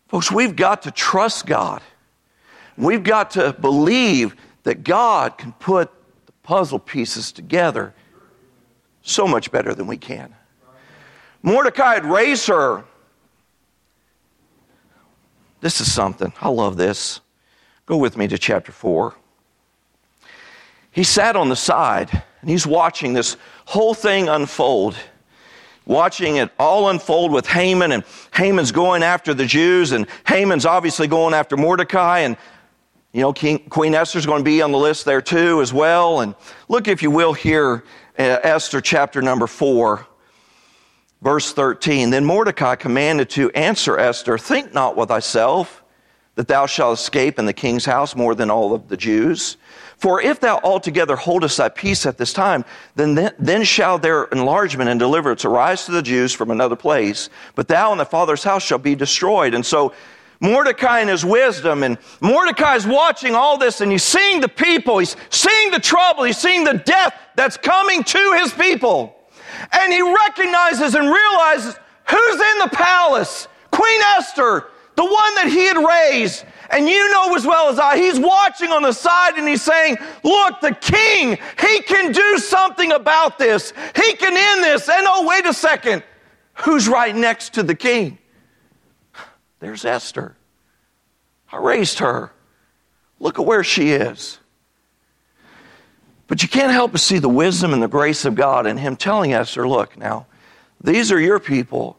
Folks, 0.07 0.31
we've 0.31 0.55
got 0.55 0.83
to 0.83 0.91
trust 0.91 1.45
God. 1.45 1.81
We've 2.77 3.03
got 3.03 3.31
to 3.31 3.53
believe 3.53 4.35
that 4.63 4.83
God 4.83 5.37
can 5.37 5.51
put 5.53 5.91
the 6.25 6.31
puzzle 6.43 6.79
pieces 6.79 7.31
together 7.31 7.93
so 9.03 9.27
much 9.27 9.51
better 9.51 9.75
than 9.75 9.85
we 9.85 9.97
can. 9.97 10.33
Mordecai 11.43 11.93
had 11.93 12.05
raised 12.05 12.47
her. 12.47 12.83
This 15.61 15.79
is 15.79 15.91
something. 15.91 16.33
I 16.41 16.49
love 16.49 16.77
this. 16.77 17.19
Go 17.85 17.97
with 17.97 18.17
me 18.17 18.27
to 18.27 18.37
chapter 18.37 18.71
4. 18.71 19.13
He 20.91 21.03
sat 21.03 21.35
on 21.35 21.49
the 21.49 21.55
side 21.55 22.09
and 22.41 22.49
he's 22.49 22.65
watching 22.65 23.13
this 23.13 23.37
whole 23.65 23.93
thing 23.93 24.29
unfold. 24.29 24.95
Watching 25.85 26.37
it 26.37 26.49
all 26.57 26.89
unfold 26.89 27.33
with 27.33 27.45
Haman, 27.45 27.91
and 27.91 28.05
Haman's 28.33 28.71
going 28.71 29.03
after 29.03 29.33
the 29.33 29.45
Jews, 29.45 29.91
and 29.91 30.07
Haman's 30.25 30.65
obviously 30.65 31.07
going 31.07 31.33
after 31.33 31.57
Mordecai, 31.57 32.19
and 32.19 32.37
you 33.11 33.19
know, 33.19 33.33
King, 33.33 33.59
Queen 33.67 33.93
Esther's 33.93 34.25
going 34.25 34.39
to 34.39 34.45
be 34.45 34.61
on 34.61 34.71
the 34.71 34.77
list 34.77 35.03
there 35.03 35.21
too, 35.21 35.61
as 35.61 35.73
well. 35.73 36.21
And 36.21 36.35
look, 36.69 36.87
if 36.87 37.03
you 37.03 37.11
will, 37.11 37.33
here, 37.33 37.83
Uh, 38.17 38.37
Esther 38.43 38.79
chapter 38.79 39.23
number 39.23 39.47
4, 39.47 40.05
verse 41.23 41.51
13. 41.51 42.11
Then 42.11 42.23
Mordecai 42.23 42.75
commanded 42.75 43.29
to 43.31 43.49
answer 43.51 43.97
Esther, 43.97 44.37
Think 44.37 44.71
not 44.71 44.95
with 44.95 45.09
thyself 45.09 45.83
that 46.35 46.47
thou 46.47 46.65
shalt 46.67 46.99
escape 46.99 47.39
in 47.39 47.45
the 47.45 47.53
king's 47.53 47.85
house 47.85 48.15
more 48.15 48.35
than 48.35 48.51
all 48.51 48.73
of 48.73 48.87
the 48.87 48.97
Jews. 48.97 49.57
For 49.97 50.21
if 50.21 50.39
thou 50.39 50.59
altogether 50.63 51.15
holdest 51.15 51.57
thy 51.57 51.69
peace 51.69 52.05
at 52.05 52.17
this 52.17 52.33
time, 52.33 52.65
then, 52.95 53.31
then, 53.39 53.63
shall 53.63 53.97
their 53.97 54.25
enlargement 54.25 54.89
and 54.89 54.99
deliverance 54.99 55.45
arise 55.45 55.85
to 55.85 55.91
the 55.91 56.01
Jews 56.01 56.33
from 56.33 56.51
another 56.51 56.75
place, 56.75 57.29
but 57.55 57.67
thou 57.67 57.91
and 57.91 57.99
thy 57.99 58.05
father's 58.05 58.43
house 58.43 58.63
shall 58.63 58.79
be 58.79 58.95
destroyed. 58.95 59.53
And 59.53 59.65
so 59.65 59.93
Mordecai 60.43 60.99
and 60.99 61.09
his 61.09 61.23
wisdom, 61.23 61.83
and 61.83 61.97
Mordecai's 62.19 62.85
watching 62.85 63.33
all 63.33 63.57
this, 63.57 63.79
and 63.79 63.89
he's 63.89 64.03
seeing 64.03 64.41
the 64.41 64.49
people, 64.49 64.99
he's 64.99 65.15
seeing 65.29 65.71
the 65.71 65.79
trouble, 65.79 66.25
he's 66.25 66.37
seeing 66.37 66.65
the 66.65 66.73
death 66.73 67.15
that's 67.35 67.55
coming 67.55 68.03
to 68.03 68.39
his 68.41 68.53
people. 68.53 69.15
And 69.71 69.93
he 69.93 70.01
recognizes 70.01 70.95
and 70.95 71.07
realizes 71.07 71.75
who's 72.09 72.35
in 72.35 72.59
the 72.59 72.69
palace? 72.73 73.47
Queen 73.71 74.01
Esther, 74.17 74.67
the 74.95 75.05
one 75.05 75.35
that 75.35 75.47
he 75.47 75.65
had 75.65 75.77
raised. 75.77 76.43
And 76.69 76.89
you 76.89 77.11
know 77.11 77.35
as 77.35 77.45
well 77.45 77.69
as 77.69 77.79
I, 77.79 77.97
he's 77.97 78.19
watching 78.19 78.69
on 78.69 78.83
the 78.83 78.91
side 78.91 79.35
and 79.35 79.47
he's 79.47 79.61
saying, 79.61 79.97
Look, 80.23 80.59
the 80.59 80.73
king, 80.73 81.37
he 81.59 81.81
can 81.83 82.11
do 82.11 82.37
something 82.37 82.91
about 82.91 83.37
this. 83.37 83.71
He 83.95 84.13
can 84.13 84.35
end 84.35 84.63
this. 84.63 84.89
And 84.89 85.05
oh, 85.07 85.25
wait 85.25 85.45
a 85.45 85.53
second. 85.53 86.03
Who's 86.55 86.87
right 86.89 87.15
next 87.15 87.53
to 87.53 87.63
the 87.63 87.75
king? 87.75 88.17
There's 89.63 89.85
Esther. 89.85 90.35
I 91.49 91.55
raised 91.55 91.99
her. 91.99 92.33
Look 93.17 93.39
at 93.39 93.45
where 93.45 93.63
she 93.63 93.91
is. 93.91 94.37
But 96.27 96.43
you 96.43 96.49
can't 96.49 96.73
help 96.73 96.91
but 96.91 96.99
see 96.99 97.17
the 97.17 97.29
wisdom 97.29 97.71
and 97.71 97.81
the 97.81 97.87
grace 97.87 98.25
of 98.25 98.35
God 98.35 98.67
in 98.67 98.75
him 98.75 98.97
telling 98.97 99.31
Esther, 99.31 99.65
Look, 99.65 99.97
now, 99.97 100.25
these 100.83 101.13
are 101.13 101.19
your 101.19 101.39
people. 101.39 101.97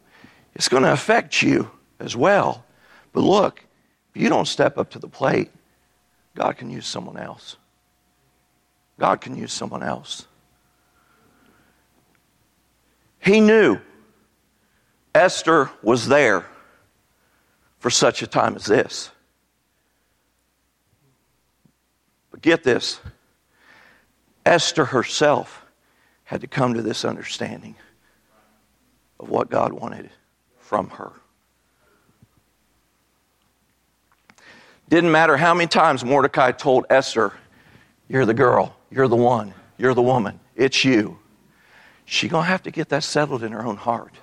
It's 0.54 0.68
going 0.68 0.82
to 0.82 0.92
affect 0.92 1.40
you 1.40 1.70
as 1.98 2.14
well. 2.14 2.66
But 3.14 3.22
look, 3.22 3.64
if 4.14 4.20
you 4.20 4.28
don't 4.28 4.46
step 4.46 4.76
up 4.76 4.90
to 4.90 4.98
the 4.98 5.08
plate, 5.08 5.50
God 6.36 6.58
can 6.58 6.68
use 6.68 6.86
someone 6.86 7.16
else. 7.16 7.56
God 8.98 9.22
can 9.22 9.38
use 9.38 9.54
someone 9.54 9.82
else. 9.82 10.26
He 13.20 13.40
knew 13.40 13.80
Esther 15.14 15.70
was 15.82 16.08
there 16.08 16.44
for 17.84 17.90
such 17.90 18.22
a 18.22 18.26
time 18.26 18.56
as 18.56 18.64
this. 18.64 19.10
But 22.30 22.40
get 22.40 22.64
this 22.64 22.98
Esther 24.46 24.86
herself 24.86 25.66
had 26.24 26.40
to 26.40 26.46
come 26.46 26.72
to 26.72 26.80
this 26.80 27.04
understanding 27.04 27.74
of 29.20 29.28
what 29.28 29.50
God 29.50 29.74
wanted 29.74 30.08
from 30.60 30.88
her. 30.88 31.12
Didn't 34.88 35.12
matter 35.12 35.36
how 35.36 35.52
many 35.52 35.66
times 35.66 36.02
Mordecai 36.06 36.52
told 36.52 36.86
Esther, 36.88 37.34
You're 38.08 38.24
the 38.24 38.32
girl, 38.32 38.74
you're 38.90 39.08
the 39.08 39.14
one, 39.14 39.52
you're 39.76 39.92
the 39.92 40.00
woman, 40.00 40.40
it's 40.56 40.86
you. 40.86 41.18
She's 42.06 42.30
going 42.30 42.44
to 42.44 42.48
have 42.48 42.62
to 42.62 42.70
get 42.70 42.88
that 42.88 43.04
settled 43.04 43.42
in 43.42 43.52
her 43.52 43.62
own 43.62 43.76
heart. 43.76 44.14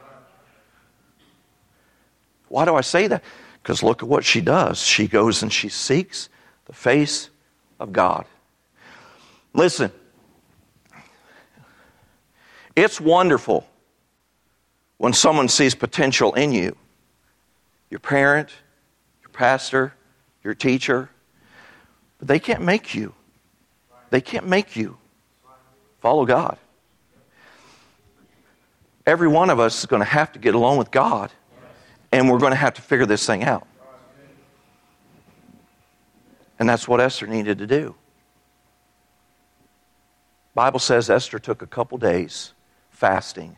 Why 2.47 2.65
do 2.65 2.73
I 2.73 2.81
say 2.81 3.05
that? 3.05 3.23
Because 3.61 3.83
look 3.83 4.01
at 4.01 4.09
what 4.09 4.25
she 4.25 4.41
does. 4.41 4.81
She 4.81 5.07
goes 5.07 5.43
and 5.43 5.51
she 5.51 5.69
seeks 5.69 6.29
the 6.65 6.73
face 6.73 7.29
of 7.79 7.93
God. 7.93 8.25
Listen, 9.53 9.91
it's 12.75 13.01
wonderful 13.01 13.67
when 14.97 15.13
someone 15.13 15.47
sees 15.47 15.75
potential 15.75 16.33
in 16.33 16.51
you. 16.51 16.75
Your 17.89 17.99
parent, 17.99 18.49
your 19.21 19.29
pastor, 19.29 19.93
your 20.43 20.55
teacher, 20.55 21.09
but 22.19 22.27
they 22.27 22.39
can't 22.39 22.61
make 22.61 22.95
you. 22.95 23.13
They 24.09 24.21
can't 24.21 24.47
make 24.47 24.75
you 24.75 24.97
follow 25.99 26.25
God. 26.25 26.57
Every 29.05 29.27
one 29.27 29.49
of 29.49 29.59
us 29.59 29.79
is 29.79 29.85
going 29.85 30.01
to 30.01 30.05
have 30.05 30.31
to 30.33 30.39
get 30.39 30.53
along 30.53 30.77
with 30.77 30.91
God, 30.91 31.31
and 32.11 32.29
we're 32.29 32.39
going 32.39 32.51
to 32.51 32.57
have 32.57 32.73
to 32.75 32.81
figure 32.81 33.05
this 33.05 33.25
thing 33.25 33.43
out. 33.43 33.67
And 36.59 36.69
that's 36.69 36.87
what 36.87 36.99
Esther 36.99 37.27
needed 37.27 37.57
to 37.59 37.67
do. 37.67 37.95
Bible 40.53 40.79
says 40.79 41.09
Esther 41.09 41.39
took 41.39 41.61
a 41.61 41.67
couple 41.67 41.97
days 41.97 42.53
fasting. 42.89 43.57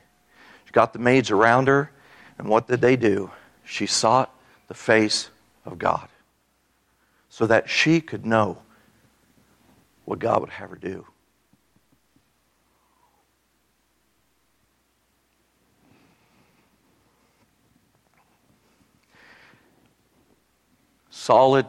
She 0.66 0.72
got 0.72 0.94
the 0.94 1.00
maids 1.00 1.32
around 1.32 1.68
her, 1.68 1.92
and 2.38 2.48
what 2.48 2.68
did 2.68 2.82
they 2.82 2.96
do? 2.96 3.32
She 3.66 3.88
sought 3.88 4.34
the 4.68 4.74
face 4.74 5.30
of 5.66 5.78
God 5.78 6.08
so 7.30 7.48
that 7.48 7.70
she 7.70 8.00
could 8.00 8.26
know 8.26 8.60
what 10.06 10.20
God 10.20 10.42
would 10.42 10.52
have 10.52 10.70
her 10.70 10.76
do. 10.76 11.06
Solid 21.24 21.66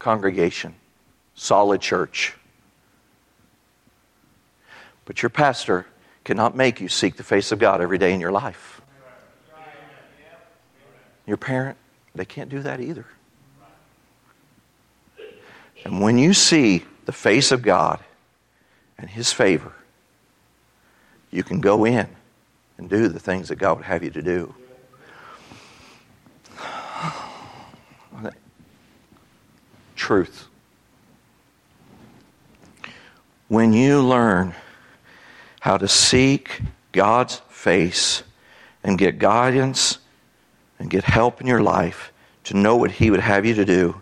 congregation, 0.00 0.74
solid 1.36 1.80
church. 1.80 2.34
But 5.04 5.22
your 5.22 5.30
pastor 5.30 5.86
cannot 6.24 6.56
make 6.56 6.80
you 6.80 6.88
seek 6.88 7.14
the 7.14 7.22
face 7.22 7.52
of 7.52 7.60
God 7.60 7.80
every 7.80 7.98
day 7.98 8.12
in 8.12 8.18
your 8.18 8.32
life. 8.32 8.80
Your 11.28 11.36
parent, 11.36 11.78
they 12.16 12.24
can't 12.24 12.50
do 12.50 12.60
that 12.62 12.80
either. 12.80 13.06
And 15.84 16.00
when 16.00 16.18
you 16.18 16.34
see 16.34 16.84
the 17.04 17.12
face 17.12 17.52
of 17.52 17.62
God 17.62 18.00
and 18.98 19.08
His 19.08 19.32
favor, 19.32 19.74
you 21.30 21.44
can 21.44 21.60
go 21.60 21.84
in 21.84 22.08
and 22.78 22.90
do 22.90 23.06
the 23.06 23.20
things 23.20 23.46
that 23.46 23.60
God 23.60 23.76
would 23.76 23.86
have 23.86 24.02
you 24.02 24.10
to 24.10 24.22
do. 24.22 24.56
Truth. 30.08 30.46
When 33.48 33.74
you 33.74 34.00
learn 34.00 34.54
how 35.60 35.76
to 35.76 35.86
seek 35.86 36.62
God's 36.92 37.42
face 37.50 38.22
and 38.82 38.96
get 38.96 39.18
guidance 39.18 39.98
and 40.78 40.88
get 40.88 41.04
help 41.04 41.42
in 41.42 41.46
your 41.46 41.60
life 41.60 42.10
to 42.44 42.56
know 42.56 42.74
what 42.74 42.90
He 42.90 43.10
would 43.10 43.20
have 43.20 43.44
you 43.44 43.52
to 43.56 43.66
do, 43.66 44.00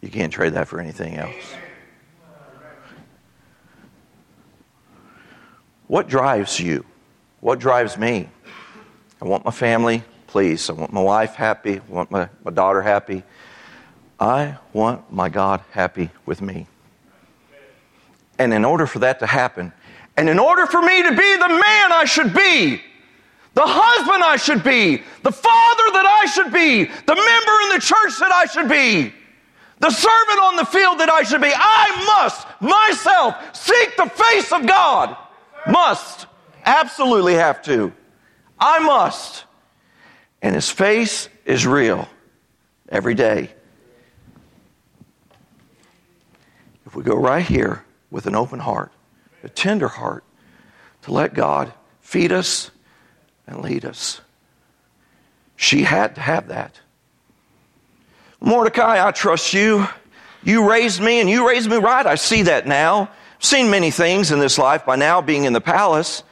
you 0.00 0.10
can't 0.10 0.32
trade 0.32 0.52
that 0.52 0.68
for 0.68 0.78
anything 0.78 1.16
else. 1.16 1.34
What 5.88 6.08
drives 6.08 6.60
you? 6.60 6.84
What 7.40 7.58
drives 7.58 7.98
me? 7.98 8.28
I 9.20 9.24
want 9.24 9.44
my 9.44 9.50
family 9.50 10.04
pleased. 10.28 10.70
I 10.70 10.74
want 10.74 10.92
my 10.92 11.02
wife 11.02 11.34
happy. 11.34 11.80
I 11.80 11.92
want 11.92 12.12
my, 12.12 12.28
my 12.44 12.52
daughter 12.52 12.80
happy. 12.80 13.24
I 14.18 14.56
want 14.72 15.12
my 15.12 15.28
God 15.28 15.62
happy 15.72 16.10
with 16.24 16.40
me. 16.40 16.66
And 18.38 18.52
in 18.52 18.64
order 18.64 18.86
for 18.86 19.00
that 19.00 19.20
to 19.20 19.26
happen, 19.26 19.72
and 20.16 20.28
in 20.28 20.38
order 20.38 20.66
for 20.66 20.80
me 20.80 21.02
to 21.02 21.10
be 21.10 21.36
the 21.36 21.48
man 21.48 21.92
I 21.92 22.04
should 22.06 22.32
be, 22.32 22.80
the 23.54 23.66
husband 23.66 24.22
I 24.22 24.36
should 24.36 24.62
be, 24.62 25.02
the 25.22 25.32
father 25.32 25.84
that 25.92 26.20
I 26.22 26.26
should 26.26 26.52
be, 26.52 26.84
the 26.84 27.14
member 27.14 27.52
in 27.62 27.68
the 27.70 27.80
church 27.80 28.18
that 28.18 28.32
I 28.32 28.46
should 28.46 28.68
be, 28.68 29.12
the 29.78 29.90
servant 29.90 30.40
on 30.40 30.56
the 30.56 30.64
field 30.64 31.00
that 31.00 31.10
I 31.10 31.22
should 31.22 31.42
be, 31.42 31.52
I 31.54 32.04
must 32.06 32.46
myself 32.60 33.34
seek 33.54 33.96
the 33.96 34.06
face 34.06 34.52
of 34.52 34.66
God. 34.66 35.16
Must. 35.66 36.26
Absolutely 36.64 37.34
have 37.34 37.62
to. 37.62 37.92
I 38.58 38.78
must. 38.78 39.44
And 40.40 40.54
his 40.54 40.70
face 40.70 41.28
is 41.44 41.66
real 41.66 42.08
every 42.88 43.14
day. 43.14 43.50
If 46.85 46.85
we 46.96 47.02
go 47.02 47.14
right 47.14 47.44
here 47.44 47.84
with 48.10 48.24
an 48.24 48.34
open 48.34 48.58
heart, 48.58 48.90
a 49.44 49.50
tender 49.50 49.86
heart 49.86 50.24
to 51.02 51.12
let 51.12 51.34
God 51.34 51.74
feed 52.00 52.32
us 52.32 52.70
and 53.46 53.60
lead 53.60 53.84
us. 53.84 54.22
She 55.56 55.82
had 55.82 56.14
to 56.14 56.22
have 56.22 56.48
that. 56.48 56.80
Mordecai, 58.40 59.06
I 59.06 59.10
trust 59.10 59.52
you. 59.52 59.86
You 60.42 60.70
raised 60.70 61.02
me 61.02 61.20
and 61.20 61.28
you 61.28 61.46
raised 61.46 61.68
me 61.68 61.76
right. 61.76 62.06
I 62.06 62.14
see 62.14 62.42
that 62.44 62.66
now. 62.66 63.10
I've 63.36 63.44
seen 63.44 63.70
many 63.70 63.90
things 63.90 64.32
in 64.32 64.38
this 64.38 64.56
life 64.56 64.86
by 64.86 64.96
now 64.96 65.20
being 65.20 65.44
in 65.44 65.52
the 65.52 65.60
palace. 65.60 66.22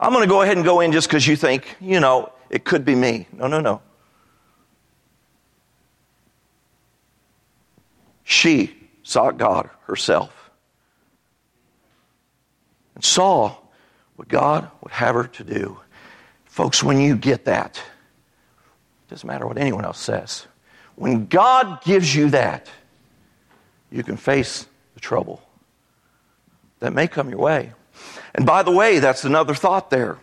I'm 0.00 0.12
going 0.12 0.24
to 0.24 0.28
go 0.28 0.42
ahead 0.42 0.56
and 0.56 0.66
go 0.66 0.80
in 0.80 0.90
just 0.90 1.06
because 1.06 1.24
you 1.24 1.36
think, 1.36 1.76
you 1.80 2.00
know, 2.00 2.32
it 2.50 2.64
could 2.64 2.84
be 2.84 2.96
me. 2.96 3.28
No, 3.32 3.46
no, 3.46 3.60
no. 3.60 3.80
She 8.24 8.77
sought 9.08 9.38
God 9.38 9.70
herself 9.86 10.50
and 12.94 13.02
saw 13.02 13.56
what 14.16 14.28
God 14.28 14.70
would 14.82 14.92
have 14.92 15.14
her 15.14 15.24
to 15.24 15.44
do. 15.44 15.80
Folks, 16.44 16.82
when 16.82 17.00
you 17.00 17.16
get 17.16 17.46
that, 17.46 17.78
it 17.78 19.10
doesn't 19.10 19.26
matter 19.26 19.46
what 19.46 19.56
anyone 19.56 19.86
else 19.86 19.98
says. 19.98 20.46
When 20.96 21.24
God 21.24 21.82
gives 21.84 22.14
you 22.14 22.28
that, 22.30 22.68
you 23.90 24.02
can 24.02 24.18
face 24.18 24.66
the 24.92 25.00
trouble 25.00 25.40
that 26.80 26.92
may 26.92 27.08
come 27.08 27.30
your 27.30 27.38
way. 27.38 27.72
And 28.34 28.44
by 28.44 28.62
the 28.62 28.72
way, 28.72 28.98
that's 28.98 29.24
another 29.24 29.54
thought 29.54 29.88
there. 29.88 30.18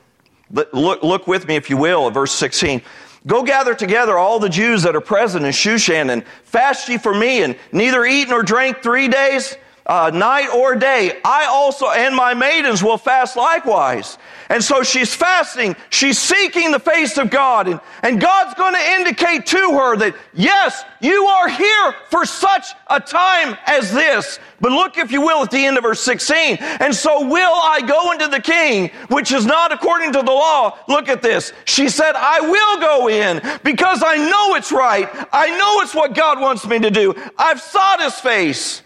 Look, 0.51 1.01
look 1.01 1.25
with 1.25 1.47
me, 1.47 1.55
if 1.55 1.71
you 1.71 1.77
will, 1.77 2.05
at 2.07 2.13
verse 2.13 2.33
16. 2.33 2.83
Go 3.27 3.41
gather 3.41 3.73
together 3.73 4.17
all 4.17 4.39
the 4.39 4.49
Jews 4.49 4.83
that 4.83 4.95
are 4.95 5.01
present 5.01 5.45
in 5.45 5.51
Shushan 5.51 6.11
and 6.11 6.23
fast 6.43 6.87
ye 6.87 6.97
for 6.97 7.13
me 7.13 7.41
and 7.43 7.55
neither 7.71 8.05
eat 8.05 8.29
nor 8.29 8.43
drink 8.43 8.83
three 8.83 9.07
days 9.07 9.57
uh, 9.85 10.11
night 10.13 10.49
or 10.49 10.75
day. 10.75 11.19
I 11.23 11.45
also 11.45 11.89
and 11.89 12.15
my 12.15 12.33
maidens 12.33 12.83
will 12.83 12.97
fast 12.97 13.35
likewise. 13.35 14.17
And 14.49 14.63
so 14.63 14.83
she's 14.83 15.13
fasting. 15.13 15.75
She's 15.89 16.19
seeking 16.19 16.71
the 16.71 16.79
face 16.79 17.17
of 17.17 17.29
God. 17.29 17.67
And, 17.67 17.79
and 18.03 18.21
God's 18.21 18.53
going 18.55 18.75
to 18.75 18.91
indicate 18.91 19.45
to 19.47 19.57
her 19.57 19.97
that, 19.97 20.15
yes, 20.33 20.83
you 21.01 21.25
are 21.25 21.49
here 21.49 21.95
for 22.09 22.25
such 22.25 22.67
a 22.87 22.99
time 22.99 23.57
as 23.65 23.91
this. 23.91 24.39
But 24.61 24.71
look, 24.71 24.97
if 24.97 25.11
you 25.11 25.21
will, 25.21 25.43
at 25.43 25.51
the 25.51 25.65
end 25.65 25.77
of 25.77 25.83
verse 25.83 26.01
16. 26.01 26.57
And 26.59 26.93
so 26.93 27.27
will 27.27 27.53
I 27.53 27.81
go 27.81 28.11
into 28.11 28.27
the 28.27 28.39
king, 28.39 28.89
which 29.09 29.31
is 29.31 29.45
not 29.45 29.71
according 29.71 30.13
to 30.13 30.19
the 30.19 30.31
law. 30.31 30.77
Look 30.87 31.09
at 31.09 31.21
this. 31.21 31.51
She 31.65 31.89
said, 31.89 32.13
I 32.15 32.41
will 32.41 32.79
go 32.79 33.09
in 33.09 33.41
because 33.63 34.03
I 34.05 34.17
know 34.17 34.55
it's 34.55 34.71
right. 34.71 35.09
I 35.33 35.49
know 35.57 35.81
it's 35.81 35.95
what 35.95 36.15
God 36.15 36.39
wants 36.39 36.65
me 36.67 36.79
to 36.79 36.91
do. 36.91 37.15
I've 37.37 37.61
sought 37.61 38.01
his 38.01 38.15
face 38.15 38.83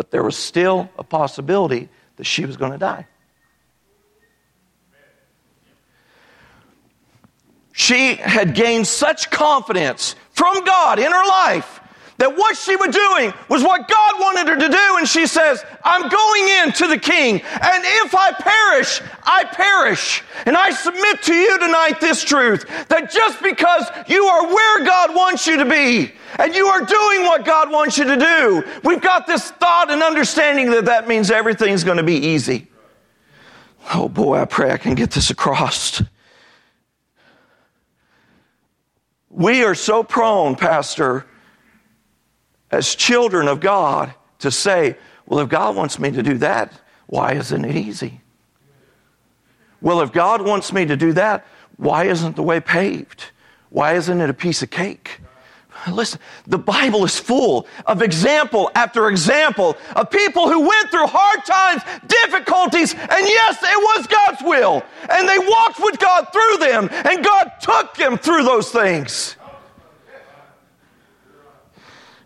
but 0.00 0.10
there 0.10 0.22
was 0.22 0.34
still 0.34 0.88
a 0.96 1.04
possibility 1.04 1.86
that 2.16 2.24
she 2.24 2.46
was 2.46 2.56
going 2.56 2.72
to 2.72 2.78
die. 2.78 3.06
She 7.72 8.14
had 8.14 8.54
gained 8.54 8.86
such 8.86 9.30
confidence 9.30 10.16
from 10.30 10.64
God 10.64 10.98
in 10.98 11.12
her 11.12 11.28
life 11.28 11.80
that 12.20 12.36
what 12.36 12.54
she 12.54 12.76
was 12.76 12.94
doing 12.94 13.32
was 13.48 13.62
what 13.62 13.88
God 13.88 14.20
wanted 14.20 14.46
her 14.48 14.56
to 14.56 14.68
do. 14.68 14.96
And 14.98 15.08
she 15.08 15.26
says, 15.26 15.64
I'm 15.82 16.02
going 16.02 16.48
in 16.48 16.72
to 16.74 16.86
the 16.86 16.98
king. 16.98 17.40
And 17.40 17.84
if 18.04 18.14
I 18.14 18.32
perish, 18.32 19.00
I 19.24 19.44
perish. 19.44 20.22
And 20.44 20.54
I 20.54 20.70
submit 20.70 21.22
to 21.22 21.34
you 21.34 21.58
tonight 21.58 21.98
this 21.98 22.22
truth 22.22 22.66
that 22.88 23.10
just 23.10 23.42
because 23.42 23.86
you 24.06 24.26
are 24.26 24.46
where 24.46 24.84
God 24.84 25.14
wants 25.14 25.46
you 25.46 25.56
to 25.56 25.64
be, 25.64 26.12
and 26.38 26.54
you 26.54 26.66
are 26.66 26.84
doing 26.84 27.22
what 27.22 27.46
God 27.46 27.72
wants 27.72 27.96
you 27.96 28.04
to 28.04 28.16
do. 28.16 28.64
We've 28.84 29.00
got 29.00 29.26
this 29.26 29.50
thought 29.52 29.90
and 29.90 30.02
understanding 30.02 30.70
that 30.72 30.84
that 30.84 31.08
means 31.08 31.30
everything's 31.30 31.84
going 31.84 31.96
to 31.96 32.02
be 32.02 32.16
easy. 32.16 32.68
Oh 33.94 34.10
boy, 34.10 34.38
I 34.38 34.44
pray 34.44 34.72
I 34.72 34.76
can 34.76 34.94
get 34.94 35.10
this 35.10 35.30
across. 35.30 36.02
We 39.30 39.64
are 39.64 39.74
so 39.74 40.04
prone, 40.04 40.54
Pastor, 40.54 41.24
as 42.70 42.94
children 42.94 43.48
of 43.48 43.60
God, 43.60 44.14
to 44.40 44.50
say, 44.50 44.96
well, 45.26 45.40
if 45.40 45.48
God 45.48 45.76
wants 45.76 45.98
me 45.98 46.10
to 46.10 46.22
do 46.22 46.38
that, 46.38 46.72
why 47.06 47.32
isn't 47.32 47.64
it 47.64 47.76
easy? 47.76 48.20
Well, 49.80 50.00
if 50.00 50.12
God 50.12 50.42
wants 50.42 50.72
me 50.72 50.86
to 50.86 50.96
do 50.96 51.12
that, 51.14 51.46
why 51.76 52.04
isn't 52.04 52.36
the 52.36 52.42
way 52.42 52.60
paved? 52.60 53.26
Why 53.70 53.94
isn't 53.94 54.20
it 54.20 54.28
a 54.28 54.34
piece 54.34 54.62
of 54.62 54.70
cake? 54.70 55.20
Listen, 55.90 56.20
the 56.46 56.58
Bible 56.58 57.04
is 57.04 57.18
full 57.18 57.66
of 57.86 58.02
example 58.02 58.70
after 58.74 59.08
example 59.08 59.76
of 59.96 60.10
people 60.10 60.48
who 60.48 60.60
went 60.60 60.90
through 60.90 61.06
hard 61.06 61.44
times, 61.46 61.82
difficulties, 62.06 62.92
and 62.92 63.26
yes, 63.26 63.58
it 63.62 63.78
was 63.78 64.06
God's 64.06 64.42
will. 64.42 64.82
And 65.08 65.28
they 65.28 65.38
walked 65.38 65.80
with 65.80 65.98
God 65.98 66.26
through 66.32 66.58
them, 66.58 66.88
and 66.90 67.24
God 67.24 67.52
took 67.60 67.94
them 67.94 68.18
through 68.18 68.44
those 68.44 68.70
things. 68.70 69.36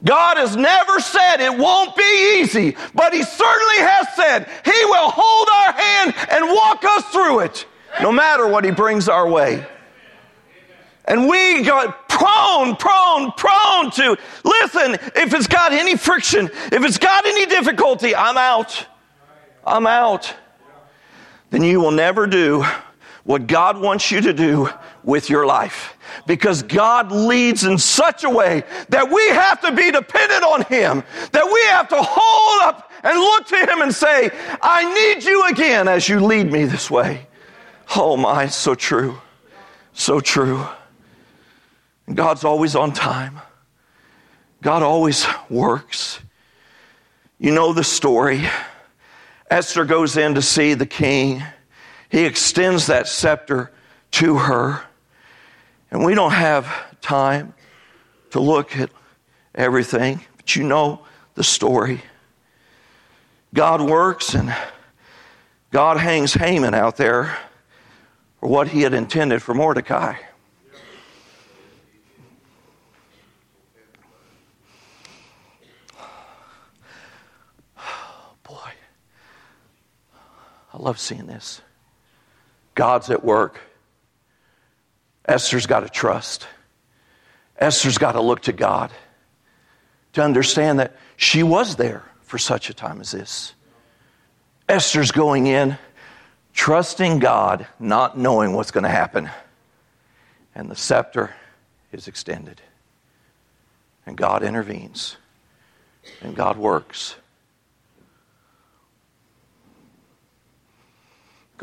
God 0.04 0.36
has 0.36 0.56
never 0.56 1.00
said 1.00 1.40
it 1.40 1.56
won't 1.56 1.96
be 1.96 2.40
easy, 2.40 2.76
but 2.94 3.14
He 3.14 3.22
certainly 3.22 3.78
has 3.78 4.06
said 4.14 4.48
He 4.64 4.84
will 4.84 5.10
hold 5.10 5.48
our 5.48 5.72
hand 5.72 6.14
and 6.30 6.46
walk 6.46 6.84
us 6.84 7.04
through 7.06 7.40
it, 7.40 7.66
no 8.02 8.12
matter 8.12 8.46
what 8.46 8.64
He 8.64 8.70
brings 8.70 9.08
our 9.08 9.28
way. 9.28 9.66
And 11.06 11.28
we 11.28 11.62
got 11.62 12.08
prone, 12.08 12.76
prone, 12.76 13.32
prone 13.32 13.90
to 13.92 14.16
listen, 14.44 14.94
if 15.14 15.34
it's 15.34 15.46
got 15.46 15.72
any 15.72 15.96
friction, 15.96 16.46
if 16.46 16.84
it's 16.84 16.98
got 16.98 17.26
any 17.26 17.46
difficulty, 17.46 18.14
I'm 18.14 18.38
out. 18.38 18.86
I'm 19.66 19.86
out. 19.86 20.32
Then 21.50 21.62
you 21.62 21.80
will 21.80 21.90
never 21.90 22.26
do 22.26 22.64
what 23.24 23.46
God 23.46 23.80
wants 23.80 24.10
you 24.10 24.20
to 24.20 24.32
do 24.32 24.68
with 25.02 25.28
your 25.28 25.46
life. 25.46 25.96
Because 26.26 26.62
God 26.62 27.10
leads 27.10 27.64
in 27.64 27.78
such 27.78 28.22
a 28.22 28.30
way 28.30 28.62
that 28.90 29.10
we 29.10 29.26
have 29.28 29.60
to 29.62 29.72
be 29.72 29.90
dependent 29.90 30.44
on 30.44 30.62
Him, 30.62 31.02
that 31.32 31.50
we 31.52 31.62
have 31.66 31.88
to 31.88 32.00
hold 32.00 32.62
up 32.62 32.92
and 33.02 33.18
look 33.18 33.46
to 33.48 33.56
Him 33.56 33.82
and 33.82 33.94
say, 33.94 34.30
I 34.62 35.14
need 35.14 35.24
you 35.24 35.46
again 35.48 35.88
as 35.88 36.08
you 36.08 36.20
lead 36.20 36.52
me 36.52 36.64
this 36.64 36.90
way. 36.90 37.26
Oh 37.96 38.16
my, 38.16 38.46
so 38.46 38.74
true. 38.74 39.20
So 39.94 40.20
true. 40.20 40.66
God's 42.12 42.44
always 42.44 42.76
on 42.76 42.92
time. 42.92 43.40
God 44.60 44.82
always 44.82 45.26
works. 45.48 46.20
You 47.38 47.52
know 47.52 47.72
the 47.72 47.84
story. 47.84 48.46
Esther 49.50 49.84
goes 49.84 50.16
in 50.16 50.34
to 50.34 50.42
see 50.42 50.74
the 50.74 50.86
king. 50.86 51.42
He 52.14 52.24
extends 52.26 52.86
that 52.86 53.08
scepter 53.08 53.72
to 54.12 54.38
her. 54.38 54.84
And 55.90 56.04
we 56.04 56.14
don't 56.14 56.30
have 56.30 56.72
time 57.00 57.54
to 58.30 58.38
look 58.38 58.76
at 58.76 58.90
everything, 59.52 60.20
but 60.36 60.54
you 60.54 60.62
know 60.62 61.04
the 61.34 61.42
story. 61.42 62.02
God 63.52 63.80
works 63.80 64.34
and 64.34 64.54
God 65.72 65.96
hangs 65.96 66.34
Haman 66.34 66.72
out 66.72 66.96
there 66.96 67.36
for 68.38 68.48
what 68.48 68.68
he 68.68 68.82
had 68.82 68.94
intended 68.94 69.42
for 69.42 69.52
Mordecai. 69.52 70.14
Boy. 78.44 78.70
I 80.72 80.78
love 80.78 81.00
seeing 81.00 81.26
this. 81.26 81.60
God's 82.74 83.10
at 83.10 83.24
work. 83.24 83.60
Esther's 85.26 85.66
got 85.66 85.80
to 85.80 85.88
trust. 85.88 86.46
Esther's 87.58 87.98
got 87.98 88.12
to 88.12 88.20
look 88.20 88.42
to 88.42 88.52
God 88.52 88.90
to 90.14 90.22
understand 90.22 90.78
that 90.80 90.96
she 91.16 91.42
was 91.42 91.76
there 91.76 92.02
for 92.22 92.38
such 92.38 92.70
a 92.70 92.74
time 92.74 93.00
as 93.00 93.12
this. 93.12 93.54
Esther's 94.68 95.12
going 95.12 95.46
in, 95.46 95.78
trusting 96.52 97.18
God, 97.18 97.66
not 97.78 98.18
knowing 98.18 98.54
what's 98.54 98.70
going 98.70 98.84
to 98.84 98.90
happen. 98.90 99.30
And 100.54 100.70
the 100.70 100.76
scepter 100.76 101.34
is 101.92 102.08
extended. 102.08 102.60
And 104.06 104.16
God 104.16 104.42
intervenes. 104.42 105.16
And 106.20 106.34
God 106.34 106.56
works. 106.56 107.16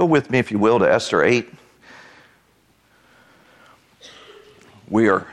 Go 0.01 0.05
with 0.05 0.31
me, 0.31 0.39
if 0.39 0.49
you 0.49 0.57
will, 0.57 0.79
to 0.79 0.91
Esther 0.91 1.21
8. 1.23 1.47
We 4.89 5.07
are 5.09 5.27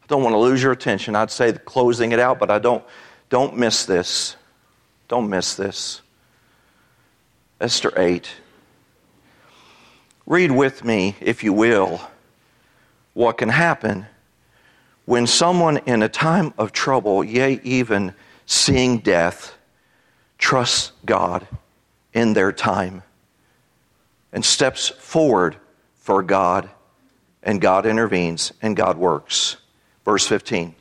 I 0.00 0.06
don't 0.06 0.22
want 0.22 0.34
to 0.34 0.38
lose 0.38 0.62
your 0.62 0.70
attention. 0.70 1.16
I'd 1.16 1.32
say 1.32 1.50
closing 1.64 2.12
it 2.12 2.20
out, 2.20 2.38
but 2.38 2.48
I 2.48 2.60
don't 2.60 2.84
don't 3.28 3.56
miss 3.56 3.86
this. 3.86 4.36
Don't 5.08 5.28
miss 5.28 5.56
this. 5.56 6.00
Esther 7.60 7.92
8. 7.96 8.30
Read 10.26 10.52
with 10.52 10.84
me, 10.84 11.16
if 11.20 11.42
you 11.42 11.52
will, 11.52 12.00
what 13.14 13.38
can 13.38 13.48
happen 13.48 14.06
when 15.04 15.26
someone 15.26 15.78
in 15.78 16.02
a 16.02 16.08
time 16.08 16.54
of 16.56 16.72
trouble, 16.72 17.22
yea, 17.22 17.60
even 17.62 18.14
seeing 18.46 18.98
death, 18.98 19.56
trusts 20.38 20.92
God 21.04 21.46
in 22.12 22.32
their 22.32 22.52
time 22.52 23.02
and 24.32 24.44
steps 24.44 24.88
forward 24.88 25.56
for 25.94 26.22
God, 26.22 26.68
and 27.42 27.60
God 27.60 27.86
intervenes 27.86 28.52
and 28.60 28.76
God 28.76 28.98
works. 28.98 29.56
Verse 30.04 30.26
15, 30.26 30.74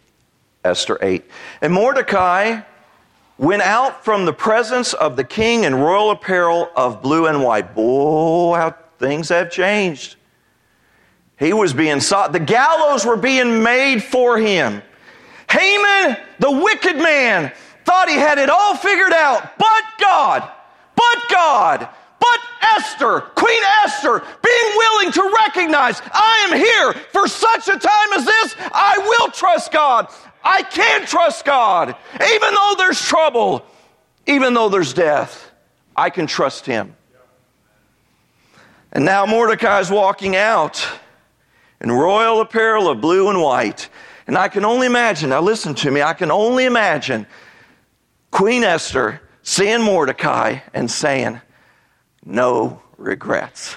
Esther 0.63 0.97
8. 1.01 1.23
And 1.62 1.73
Mordecai 1.73 2.62
went 3.38 3.62
out 3.62 4.03
from 4.03 4.25
the 4.25 4.33
presence 4.33 4.93
of 4.93 5.15
the 5.15 5.23
king 5.23 5.63
in 5.63 5.75
royal 5.75 6.12
apparel 6.12 6.69
of 6.75 7.01
blue 7.01 7.27
and 7.27 7.43
white. 7.43 7.75
Boy, 7.75 8.55
how 8.55 8.75
things 8.99 9.29
have 9.29 9.51
changed. 9.51 10.15
He 11.43 11.51
was 11.51 11.73
being 11.73 11.99
sought. 11.99 12.32
The 12.32 12.39
gallows 12.39 13.06
were 13.06 13.17
being 13.17 13.63
made 13.63 14.01
for 14.01 14.38
him. 14.38 14.82
Haman, 15.49 16.15
the 16.39 16.51
wicked 16.51 16.95
man, 16.95 17.51
thought 17.84 18.08
he 18.08 18.15
had 18.15 18.38
it 18.38 18.49
all 18.49 18.77
figured 18.77 19.12
out, 19.12 19.58
but 19.58 19.84
God, 19.99 20.49
but 20.95 21.29
God, 21.29 21.89
but 22.17 22.39
Esther, 22.62 23.19
Queen 23.36 23.62
Esther, 23.84 24.23
being 24.41 24.77
willing 24.77 25.12
to 25.12 25.34
recognize, 25.45 26.01
I 26.13 26.47
am 26.49 26.58
here 26.58 26.93
for 27.12 27.27
such 27.27 27.67
a 27.67 27.77
time 27.77 28.13
as 28.15 28.25
this, 28.25 28.56
I 28.71 28.99
will 28.99 29.29
trust 29.29 29.73
God. 29.73 30.08
I 30.45 30.63
can 30.63 31.06
trust 31.06 31.43
God. 31.43 31.93
Even 32.13 32.53
though 32.53 32.75
there's 32.77 33.01
trouble, 33.01 33.65
even 34.27 34.53
though 34.53 34.69
there's 34.69 34.93
death, 34.93 35.51
I 35.93 36.10
can 36.10 36.25
trust 36.25 36.65
Him. 36.65 36.95
And 38.93 39.03
now 39.03 39.25
Mordecai's 39.25 39.91
walking 39.91 40.38
out 40.38 40.88
in 41.84 41.91
royal 41.91 42.39
apparel 42.41 42.89
of 42.89 43.02
blue 43.02 43.30
and 43.30 43.41
white. 43.41 43.89
And 44.26 44.38
I 44.38 44.48
can 44.48 44.63
only 44.63 44.88
imagine, 44.88 45.30
now 45.30 45.41
listen 45.41 45.76
to 45.76 45.91
me, 45.91 46.02
I 46.02 46.13
can 46.13 46.32
only 46.32 46.65
imagine 46.65 47.28
Queen 48.32 48.63
Esther 48.63 49.22
seeing 49.43 49.82
Mordecai 49.82 50.60
and 50.74 50.89
saying, 50.89 51.41
No 52.26 52.82
regrets. 52.98 53.76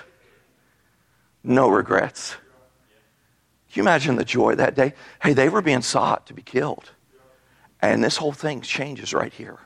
No 1.42 1.69
regrets. 1.69 2.37
Can 3.71 3.83
you 3.83 3.83
imagine 3.83 4.16
the 4.16 4.25
joy 4.25 4.55
that 4.55 4.75
day? 4.75 4.95
Hey, 5.21 5.33
they 5.33 5.49
were 5.49 5.62
being 5.62 5.83
sought 5.83 6.27
to 6.29 6.35
be 6.35 6.42
killed. 6.42 6.90
And 7.83 8.03
this 8.03 8.16
whole 8.16 8.33
thing 8.33 8.62
changes 8.62 9.12
right 9.12 9.33
here. 9.33 9.59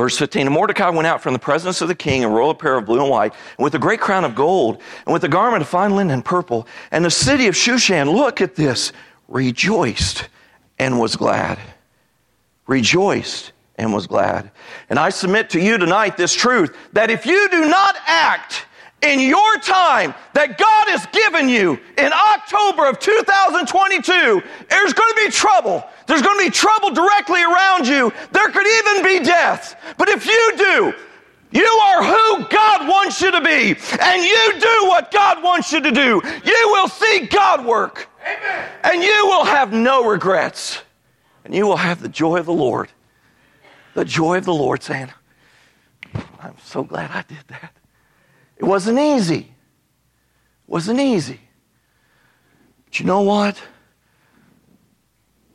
Verse 0.00 0.16
15, 0.16 0.46
and 0.46 0.54
Mordecai 0.54 0.88
went 0.88 1.06
out 1.06 1.20
from 1.20 1.34
the 1.34 1.38
presence 1.38 1.82
of 1.82 1.88
the 1.88 1.94
king 1.94 2.22
in 2.22 2.30
royal 2.30 2.52
apparel 2.52 2.78
of 2.78 2.86
blue 2.86 3.02
and 3.02 3.10
white, 3.10 3.34
and 3.58 3.62
with 3.62 3.74
a 3.74 3.78
great 3.78 4.00
crown 4.00 4.24
of 4.24 4.34
gold, 4.34 4.80
and 5.04 5.12
with 5.12 5.24
a 5.24 5.28
garment 5.28 5.60
of 5.60 5.68
fine 5.68 5.94
linen 5.94 6.10
and 6.10 6.24
purple. 6.24 6.66
And 6.90 7.04
the 7.04 7.10
city 7.10 7.48
of 7.48 7.54
Shushan, 7.54 8.10
look 8.10 8.40
at 8.40 8.54
this, 8.54 8.94
rejoiced 9.28 10.26
and 10.78 10.98
was 10.98 11.16
glad. 11.16 11.58
Rejoiced 12.66 13.52
and 13.76 13.92
was 13.92 14.06
glad. 14.06 14.50
And 14.88 14.98
I 14.98 15.10
submit 15.10 15.50
to 15.50 15.60
you 15.60 15.76
tonight 15.76 16.16
this 16.16 16.34
truth 16.34 16.74
that 16.94 17.10
if 17.10 17.26
you 17.26 17.50
do 17.50 17.68
not 17.68 17.94
act 18.06 18.64
in 19.02 19.20
your 19.20 19.58
time 19.58 20.14
that 20.32 20.56
God 20.56 20.88
has 20.88 21.04
given 21.12 21.50
you 21.50 21.78
in 21.98 22.10
October 22.10 22.86
of 22.86 22.98
2022, 23.00 24.42
there's 24.70 24.92
going 24.94 25.14
to 25.14 25.22
be 25.26 25.30
trouble. 25.30 25.84
There's 26.10 26.22
going 26.22 26.40
to 26.40 26.44
be 26.44 26.50
trouble 26.50 26.90
directly 26.90 27.40
around 27.40 27.86
you. 27.86 28.12
There 28.32 28.48
could 28.50 28.66
even 28.66 29.04
be 29.04 29.24
death. 29.24 29.80
But 29.96 30.08
if 30.08 30.26
you 30.26 30.52
do, 30.56 30.92
you 31.52 31.64
are 31.64 32.02
who 32.02 32.48
God 32.48 32.88
wants 32.88 33.22
you 33.22 33.30
to 33.30 33.40
be, 33.40 33.76
and 34.00 34.24
you 34.24 34.60
do 34.60 34.88
what 34.88 35.12
God 35.12 35.40
wants 35.40 35.72
you 35.72 35.80
to 35.80 35.92
do. 35.92 36.20
You 36.44 36.68
will 36.72 36.88
see 36.88 37.28
God 37.30 37.64
work, 37.64 38.08
Amen. 38.22 38.68
and 38.82 39.02
you 39.04 39.26
will 39.26 39.44
have 39.44 39.72
no 39.72 40.04
regrets, 40.04 40.82
and 41.44 41.54
you 41.54 41.64
will 41.64 41.76
have 41.76 42.02
the 42.02 42.08
joy 42.08 42.38
of 42.38 42.46
the 42.46 42.52
Lord. 42.52 42.88
The 43.94 44.04
joy 44.04 44.38
of 44.38 44.46
the 44.46 44.52
Lord 44.52 44.82
saying, 44.82 45.12
I'm 46.40 46.56
so 46.64 46.82
glad 46.82 47.12
I 47.12 47.22
did 47.22 47.44
that. 47.50 47.72
It 48.56 48.64
wasn't 48.64 48.98
easy. 48.98 49.38
It 49.38 50.66
wasn't 50.66 50.98
easy. 50.98 51.38
But 52.86 52.98
you 52.98 53.06
know 53.06 53.20
what? 53.20 53.62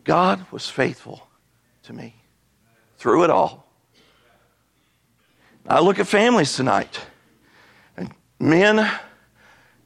God 0.05 0.45
was 0.51 0.69
faithful 0.69 1.27
to 1.83 1.93
me 1.93 2.15
through 2.97 3.25
it 3.25 3.29
all. 3.29 3.67
I 5.67 5.81
look 5.81 5.99
at 5.99 6.07
families 6.07 6.55
tonight. 6.55 6.99
And 7.97 8.11
men, 8.39 8.89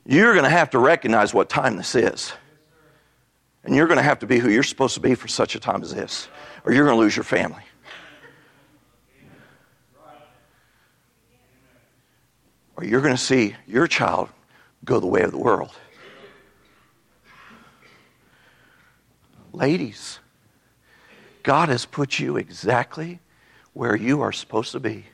you're 0.06 0.34
going 0.34 0.44
to 0.44 0.50
have 0.50 0.72
to 0.72 0.80
recognize 0.80 1.34
what 1.34 1.50
time 1.50 1.78
this 1.78 1.96
is. 1.96 2.34
And 3.64 3.74
you're 3.76 3.88
going 3.88 3.98
to 3.98 4.04
have 4.04 4.20
to 4.20 4.28
be 4.28 4.40
who 4.40 4.50
you're 4.50 4.62
supposed 4.64 4.94
to 4.96 5.00
be 5.00 5.16
for 5.16 5.28
such 5.28 5.56
a 5.56 5.60
time 5.60 5.82
as 5.82 5.94
this, 5.94 6.28
or 6.66 6.74
you're 6.74 6.86
going 6.86 6.98
to 6.98 7.02
lose 7.02 7.16
your 7.16 7.24
family. 7.24 7.64
Or 12.76 12.84
you're 12.86 13.02
going 13.02 13.16
to 13.16 13.22
see 13.22 13.56
your 13.68 13.88
child 13.88 14.30
go 14.86 15.00
the 15.00 15.08
way 15.08 15.22
of 15.22 15.32
the 15.32 15.38
world. 15.38 15.72
Ladies, 19.52 20.20
God 21.44 21.70
has 21.70 21.86
put 21.86 22.20
you 22.20 22.38
exactly 22.38 23.20
where 23.74 23.96
you 23.96 24.22
are 24.22 24.32
supposed 24.32 24.72
to 24.74 24.80
be 24.80 25.06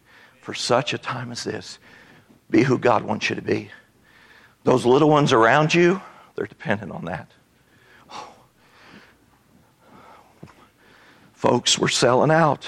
for 0.42 0.54
such 0.54 0.94
a 0.94 0.98
time 0.98 1.32
as 1.32 1.44
this. 1.44 1.80
Be 2.50 2.64
who 2.64 2.78
God 2.78 3.04
wants 3.04 3.30
you 3.30 3.36
to 3.36 3.42
be. 3.42 3.70
Those 4.64 4.86
little 4.86 5.10
ones 5.10 5.34
around 5.34 5.74
you, 5.74 6.02
they're 6.36 6.48
dependent 6.48 6.92
on 6.92 7.06
that. 7.06 7.30
Oh. 8.12 8.34
Folks, 11.34 11.80
we're 11.80 11.88
selling 11.88 12.32
out. 12.32 12.68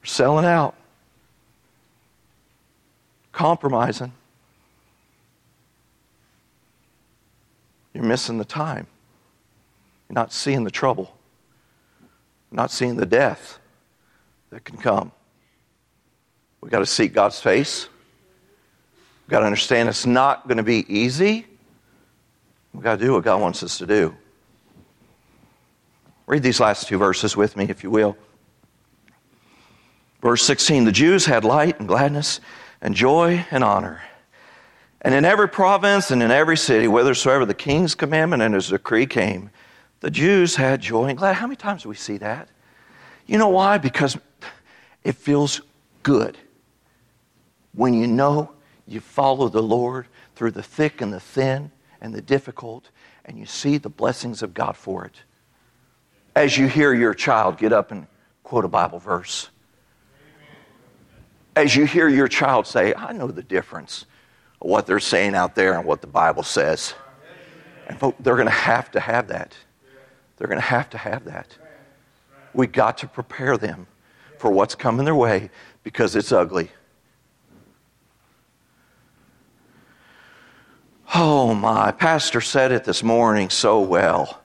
We're 0.00 0.06
selling 0.06 0.44
out. 0.44 0.74
Compromising. 3.32 4.12
You're 7.92 8.04
missing 8.04 8.38
the 8.38 8.44
time. 8.44 8.86
Not 10.08 10.32
seeing 10.32 10.64
the 10.64 10.70
trouble. 10.70 11.16
Not 12.50 12.70
seeing 12.70 12.96
the 12.96 13.06
death 13.06 13.58
that 14.50 14.64
can 14.64 14.76
come. 14.76 15.10
We've 16.60 16.70
got 16.70 16.78
to 16.78 16.86
seek 16.86 17.12
God's 17.12 17.40
face. 17.40 17.88
We've 19.24 19.30
got 19.30 19.40
to 19.40 19.46
understand 19.46 19.88
it's 19.88 20.06
not 20.06 20.46
going 20.46 20.58
to 20.58 20.62
be 20.62 20.84
easy. 20.88 21.46
We've 22.72 22.82
got 22.82 22.98
to 22.98 23.04
do 23.04 23.12
what 23.12 23.24
God 23.24 23.40
wants 23.40 23.62
us 23.62 23.78
to 23.78 23.86
do. 23.86 24.14
Read 26.26 26.42
these 26.42 26.60
last 26.60 26.88
two 26.88 26.98
verses 26.98 27.36
with 27.36 27.56
me, 27.56 27.66
if 27.68 27.82
you 27.82 27.90
will. 27.90 28.16
Verse 30.22 30.42
16 30.42 30.84
The 30.84 30.92
Jews 30.92 31.26
had 31.26 31.44
light 31.44 31.78
and 31.78 31.86
gladness 31.86 32.40
and 32.80 32.94
joy 32.94 33.44
and 33.50 33.62
honor. 33.62 34.02
And 35.02 35.14
in 35.14 35.26
every 35.26 35.48
province 35.48 36.10
and 36.10 36.22
in 36.22 36.30
every 36.30 36.56
city, 36.56 36.86
whithersoever 36.86 37.44
the 37.44 37.54
king's 37.54 37.94
commandment 37.94 38.42
and 38.42 38.54
his 38.54 38.68
decree 38.68 39.06
came, 39.06 39.50
the 40.04 40.10
Jews 40.10 40.54
had 40.54 40.82
joy 40.82 41.06
and 41.06 41.16
glad. 41.16 41.34
How 41.34 41.46
many 41.46 41.56
times 41.56 41.84
do 41.84 41.88
we 41.88 41.94
see 41.94 42.18
that? 42.18 42.50
You 43.26 43.38
know 43.38 43.48
why? 43.48 43.78
Because 43.78 44.18
it 45.02 45.14
feels 45.14 45.62
good 46.02 46.36
when 47.72 47.94
you 47.94 48.06
know 48.06 48.52
you 48.86 49.00
follow 49.00 49.48
the 49.48 49.62
Lord 49.62 50.06
through 50.36 50.50
the 50.50 50.62
thick 50.62 51.00
and 51.00 51.10
the 51.10 51.20
thin 51.20 51.70
and 52.02 52.14
the 52.14 52.20
difficult, 52.20 52.90
and 53.24 53.38
you 53.38 53.46
see 53.46 53.78
the 53.78 53.88
blessings 53.88 54.42
of 54.42 54.52
God 54.52 54.76
for 54.76 55.06
it. 55.06 55.22
As 56.36 56.58
you 56.58 56.66
hear 56.66 56.92
your 56.92 57.14
child 57.14 57.56
get 57.56 57.72
up 57.72 57.90
and 57.90 58.06
quote 58.42 58.66
a 58.66 58.68
Bible 58.68 58.98
verse, 58.98 59.48
as 61.56 61.74
you 61.74 61.86
hear 61.86 62.10
your 62.10 62.28
child 62.28 62.66
say, 62.66 62.92
I 62.92 63.14
know 63.14 63.28
the 63.28 63.42
difference 63.42 64.04
of 64.60 64.68
what 64.68 64.86
they're 64.86 65.00
saying 65.00 65.34
out 65.34 65.54
there 65.54 65.78
and 65.78 65.86
what 65.86 66.02
the 66.02 66.08
Bible 66.08 66.42
says. 66.42 66.92
And 67.86 67.98
folks, 67.98 68.18
they're 68.20 68.36
going 68.36 68.48
to 68.48 68.52
have 68.52 68.90
to 68.90 69.00
have 69.00 69.28
that. 69.28 69.56
They're 70.36 70.48
going 70.48 70.60
to 70.60 70.66
have 70.66 70.90
to 70.90 70.98
have 70.98 71.24
that. 71.24 71.56
We 72.52 72.66
got 72.66 72.98
to 72.98 73.08
prepare 73.08 73.56
them 73.56 73.86
for 74.38 74.50
what's 74.50 74.74
coming 74.74 75.04
their 75.04 75.14
way 75.14 75.50
because 75.82 76.16
it's 76.16 76.32
ugly. 76.32 76.70
Oh 81.14 81.54
my, 81.54 81.92
Pastor 81.92 82.40
said 82.40 82.72
it 82.72 82.84
this 82.84 83.02
morning 83.02 83.50
so 83.50 83.80
well. 83.80 84.40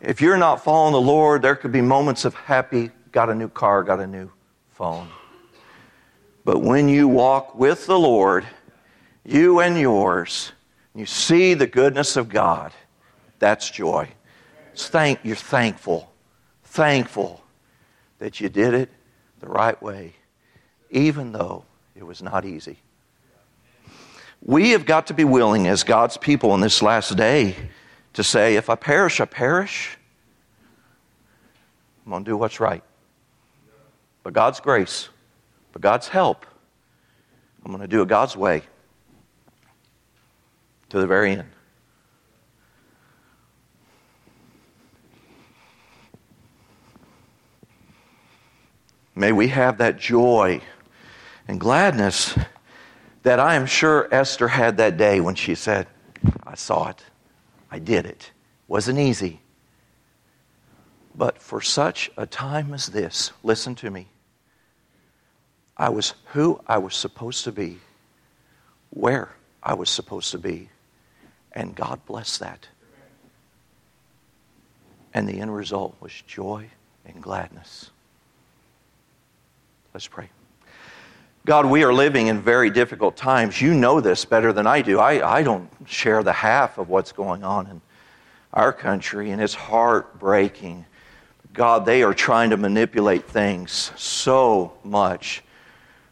If 0.00 0.22
you're 0.22 0.38
not 0.38 0.64
following 0.64 0.92
the 0.92 1.00
Lord, 1.00 1.42
there 1.42 1.54
could 1.54 1.72
be 1.72 1.82
moments 1.82 2.24
of 2.24 2.34
happy, 2.34 2.90
got 3.12 3.28
a 3.28 3.34
new 3.34 3.48
car, 3.48 3.82
got 3.82 4.00
a 4.00 4.06
new 4.06 4.30
phone. 4.70 5.08
But 6.44 6.62
when 6.62 6.88
you 6.88 7.06
walk 7.06 7.54
with 7.54 7.84
the 7.84 7.98
Lord, 7.98 8.46
you 9.24 9.60
and 9.60 9.78
yours, 9.78 10.52
you 10.94 11.04
see 11.04 11.52
the 11.52 11.66
goodness 11.66 12.16
of 12.16 12.30
God, 12.30 12.72
that's 13.38 13.70
joy. 13.70 14.08
Thank, 14.74 15.20
you're 15.22 15.36
thankful, 15.36 16.10
thankful 16.64 17.42
that 18.18 18.40
you 18.40 18.48
did 18.48 18.74
it 18.74 18.90
the 19.40 19.48
right 19.48 19.80
way, 19.82 20.14
even 20.90 21.32
though 21.32 21.64
it 21.96 22.04
was 22.04 22.22
not 22.22 22.44
easy. 22.44 22.78
We 24.42 24.70
have 24.70 24.86
got 24.86 25.08
to 25.08 25.14
be 25.14 25.24
willing, 25.24 25.66
as 25.66 25.82
God's 25.82 26.16
people 26.16 26.54
in 26.54 26.60
this 26.60 26.80
last 26.80 27.16
day, 27.16 27.56
to 28.14 28.24
say, 28.24 28.56
if 28.56 28.70
I 28.70 28.74
perish, 28.74 29.20
I 29.20 29.26
perish. 29.26 29.98
I'm 32.04 32.10
going 32.10 32.24
to 32.24 32.30
do 32.30 32.36
what's 32.36 32.58
right. 32.58 32.82
But 34.22 34.32
God's 34.32 34.60
grace, 34.60 35.08
but 35.72 35.82
God's 35.82 36.08
help, 36.08 36.46
I'm 37.64 37.70
going 37.70 37.82
to 37.82 37.88
do 37.88 38.02
it 38.02 38.08
God's 38.08 38.36
way 38.36 38.62
to 40.88 40.98
the 40.98 41.06
very 41.06 41.32
end. 41.32 41.48
May 49.20 49.32
we 49.32 49.48
have 49.48 49.76
that 49.78 49.98
joy 49.98 50.62
and 51.46 51.60
gladness 51.60 52.38
that 53.22 53.38
I 53.38 53.56
am 53.56 53.66
sure 53.66 54.08
Esther 54.10 54.48
had 54.48 54.78
that 54.78 54.96
day 54.96 55.20
when 55.20 55.34
she 55.34 55.54
said, 55.54 55.88
I 56.46 56.54
saw 56.54 56.88
it. 56.88 57.04
I 57.70 57.80
did 57.80 58.06
it. 58.06 58.30
Wasn't 58.66 58.98
easy. 58.98 59.42
But 61.14 61.36
for 61.36 61.60
such 61.60 62.10
a 62.16 62.24
time 62.24 62.72
as 62.72 62.86
this, 62.86 63.30
listen 63.42 63.74
to 63.74 63.90
me. 63.90 64.08
I 65.76 65.90
was 65.90 66.14
who 66.32 66.58
I 66.66 66.78
was 66.78 66.94
supposed 66.94 67.44
to 67.44 67.52
be, 67.52 67.76
where 68.88 69.36
I 69.62 69.74
was 69.74 69.90
supposed 69.90 70.30
to 70.30 70.38
be, 70.38 70.70
and 71.52 71.76
God 71.76 72.00
blessed 72.06 72.40
that. 72.40 72.68
And 75.12 75.28
the 75.28 75.40
end 75.40 75.54
result 75.54 75.94
was 76.00 76.22
joy 76.26 76.70
and 77.04 77.22
gladness. 77.22 77.90
Let's 79.92 80.06
pray. 80.06 80.30
God, 81.46 81.66
we 81.66 81.82
are 81.84 81.92
living 81.92 82.28
in 82.28 82.40
very 82.40 82.70
difficult 82.70 83.16
times. 83.16 83.60
You 83.60 83.74
know 83.74 84.00
this 84.00 84.24
better 84.24 84.52
than 84.52 84.66
I 84.66 84.82
do. 84.82 85.00
I, 85.00 85.38
I 85.38 85.42
don't 85.42 85.68
share 85.86 86.22
the 86.22 86.32
half 86.32 86.78
of 86.78 86.88
what's 86.88 87.12
going 87.12 87.42
on 87.42 87.66
in 87.66 87.80
our 88.52 88.72
country, 88.72 89.30
and 89.30 89.42
it's 89.42 89.54
heartbreaking. 89.54 90.84
God, 91.52 91.84
they 91.84 92.02
are 92.02 92.14
trying 92.14 92.50
to 92.50 92.56
manipulate 92.56 93.24
things 93.24 93.90
so 93.96 94.74
much 94.84 95.42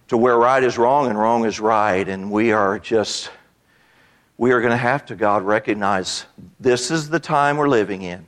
to 0.08 0.16
where 0.16 0.36
right 0.36 0.64
is 0.64 0.78
wrong 0.78 1.08
and 1.08 1.18
wrong 1.18 1.44
is 1.44 1.60
right, 1.60 2.08
and 2.08 2.32
we 2.32 2.50
are 2.50 2.78
just, 2.78 3.30
we 4.38 4.50
are 4.52 4.60
going 4.60 4.72
to 4.72 4.76
have 4.76 5.06
to, 5.06 5.14
God, 5.14 5.42
recognize 5.42 6.24
this 6.58 6.90
is 6.90 7.10
the 7.10 7.20
time 7.20 7.58
we're 7.58 7.68
living 7.68 8.02
in. 8.02 8.26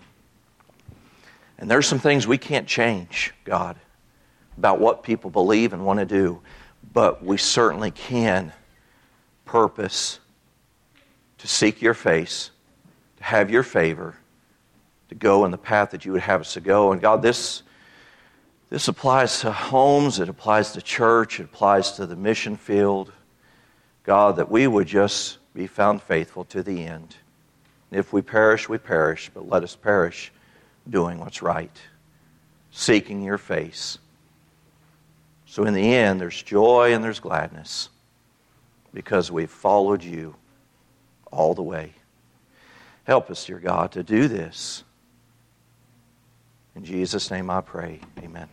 And 1.58 1.70
there's 1.70 1.86
some 1.86 1.98
things 1.98 2.26
we 2.26 2.38
can't 2.38 2.68
change, 2.68 3.34
God, 3.44 3.76
about 4.60 4.78
what 4.78 5.02
people 5.02 5.30
believe 5.30 5.72
and 5.72 5.86
want 5.86 5.98
to 5.98 6.04
do 6.04 6.40
but 6.92 7.24
we 7.24 7.36
certainly 7.36 7.90
can 7.90 8.52
purpose 9.44 10.20
to 11.38 11.48
seek 11.48 11.80
your 11.80 11.94
face, 11.94 12.50
to 13.18 13.24
have 13.24 13.50
your 13.50 13.62
favor, 13.62 14.16
to 15.08 15.14
go 15.14 15.44
in 15.44 15.50
the 15.50 15.58
path 15.58 15.90
that 15.90 16.04
you 16.04 16.12
would 16.12 16.22
have 16.22 16.40
us 16.40 16.54
to 16.54 16.60
go. 16.60 16.92
And 16.92 17.00
God, 17.00 17.22
this, 17.22 17.62
this 18.68 18.88
applies 18.88 19.40
to 19.40 19.50
homes, 19.50 20.20
it 20.20 20.28
applies 20.28 20.72
to 20.72 20.82
church, 20.82 21.40
it 21.40 21.44
applies 21.44 21.92
to 21.92 22.06
the 22.06 22.16
mission 22.16 22.56
field. 22.56 23.12
God, 24.04 24.36
that 24.36 24.50
we 24.50 24.66
would 24.66 24.86
just 24.86 25.38
be 25.54 25.66
found 25.66 26.02
faithful 26.02 26.44
to 26.46 26.62
the 26.62 26.84
end. 26.84 27.16
If 27.90 28.12
we 28.12 28.22
perish, 28.22 28.68
we 28.68 28.78
perish, 28.78 29.30
but 29.32 29.48
let 29.48 29.62
us 29.62 29.76
perish 29.76 30.32
doing 30.88 31.18
what's 31.18 31.42
right, 31.42 31.76
seeking 32.70 33.22
your 33.22 33.38
face. 33.38 33.98
So, 35.50 35.64
in 35.64 35.74
the 35.74 35.94
end, 35.96 36.20
there's 36.20 36.40
joy 36.40 36.94
and 36.94 37.02
there's 37.02 37.18
gladness 37.18 37.88
because 38.94 39.32
we've 39.32 39.50
followed 39.50 40.04
you 40.04 40.36
all 41.32 41.54
the 41.54 41.62
way. 41.62 41.90
Help 43.02 43.32
us, 43.32 43.44
dear 43.44 43.58
God, 43.58 43.90
to 43.92 44.04
do 44.04 44.28
this. 44.28 44.84
In 46.76 46.84
Jesus' 46.84 47.32
name 47.32 47.50
I 47.50 47.62
pray. 47.62 47.98
Amen. 48.22 48.48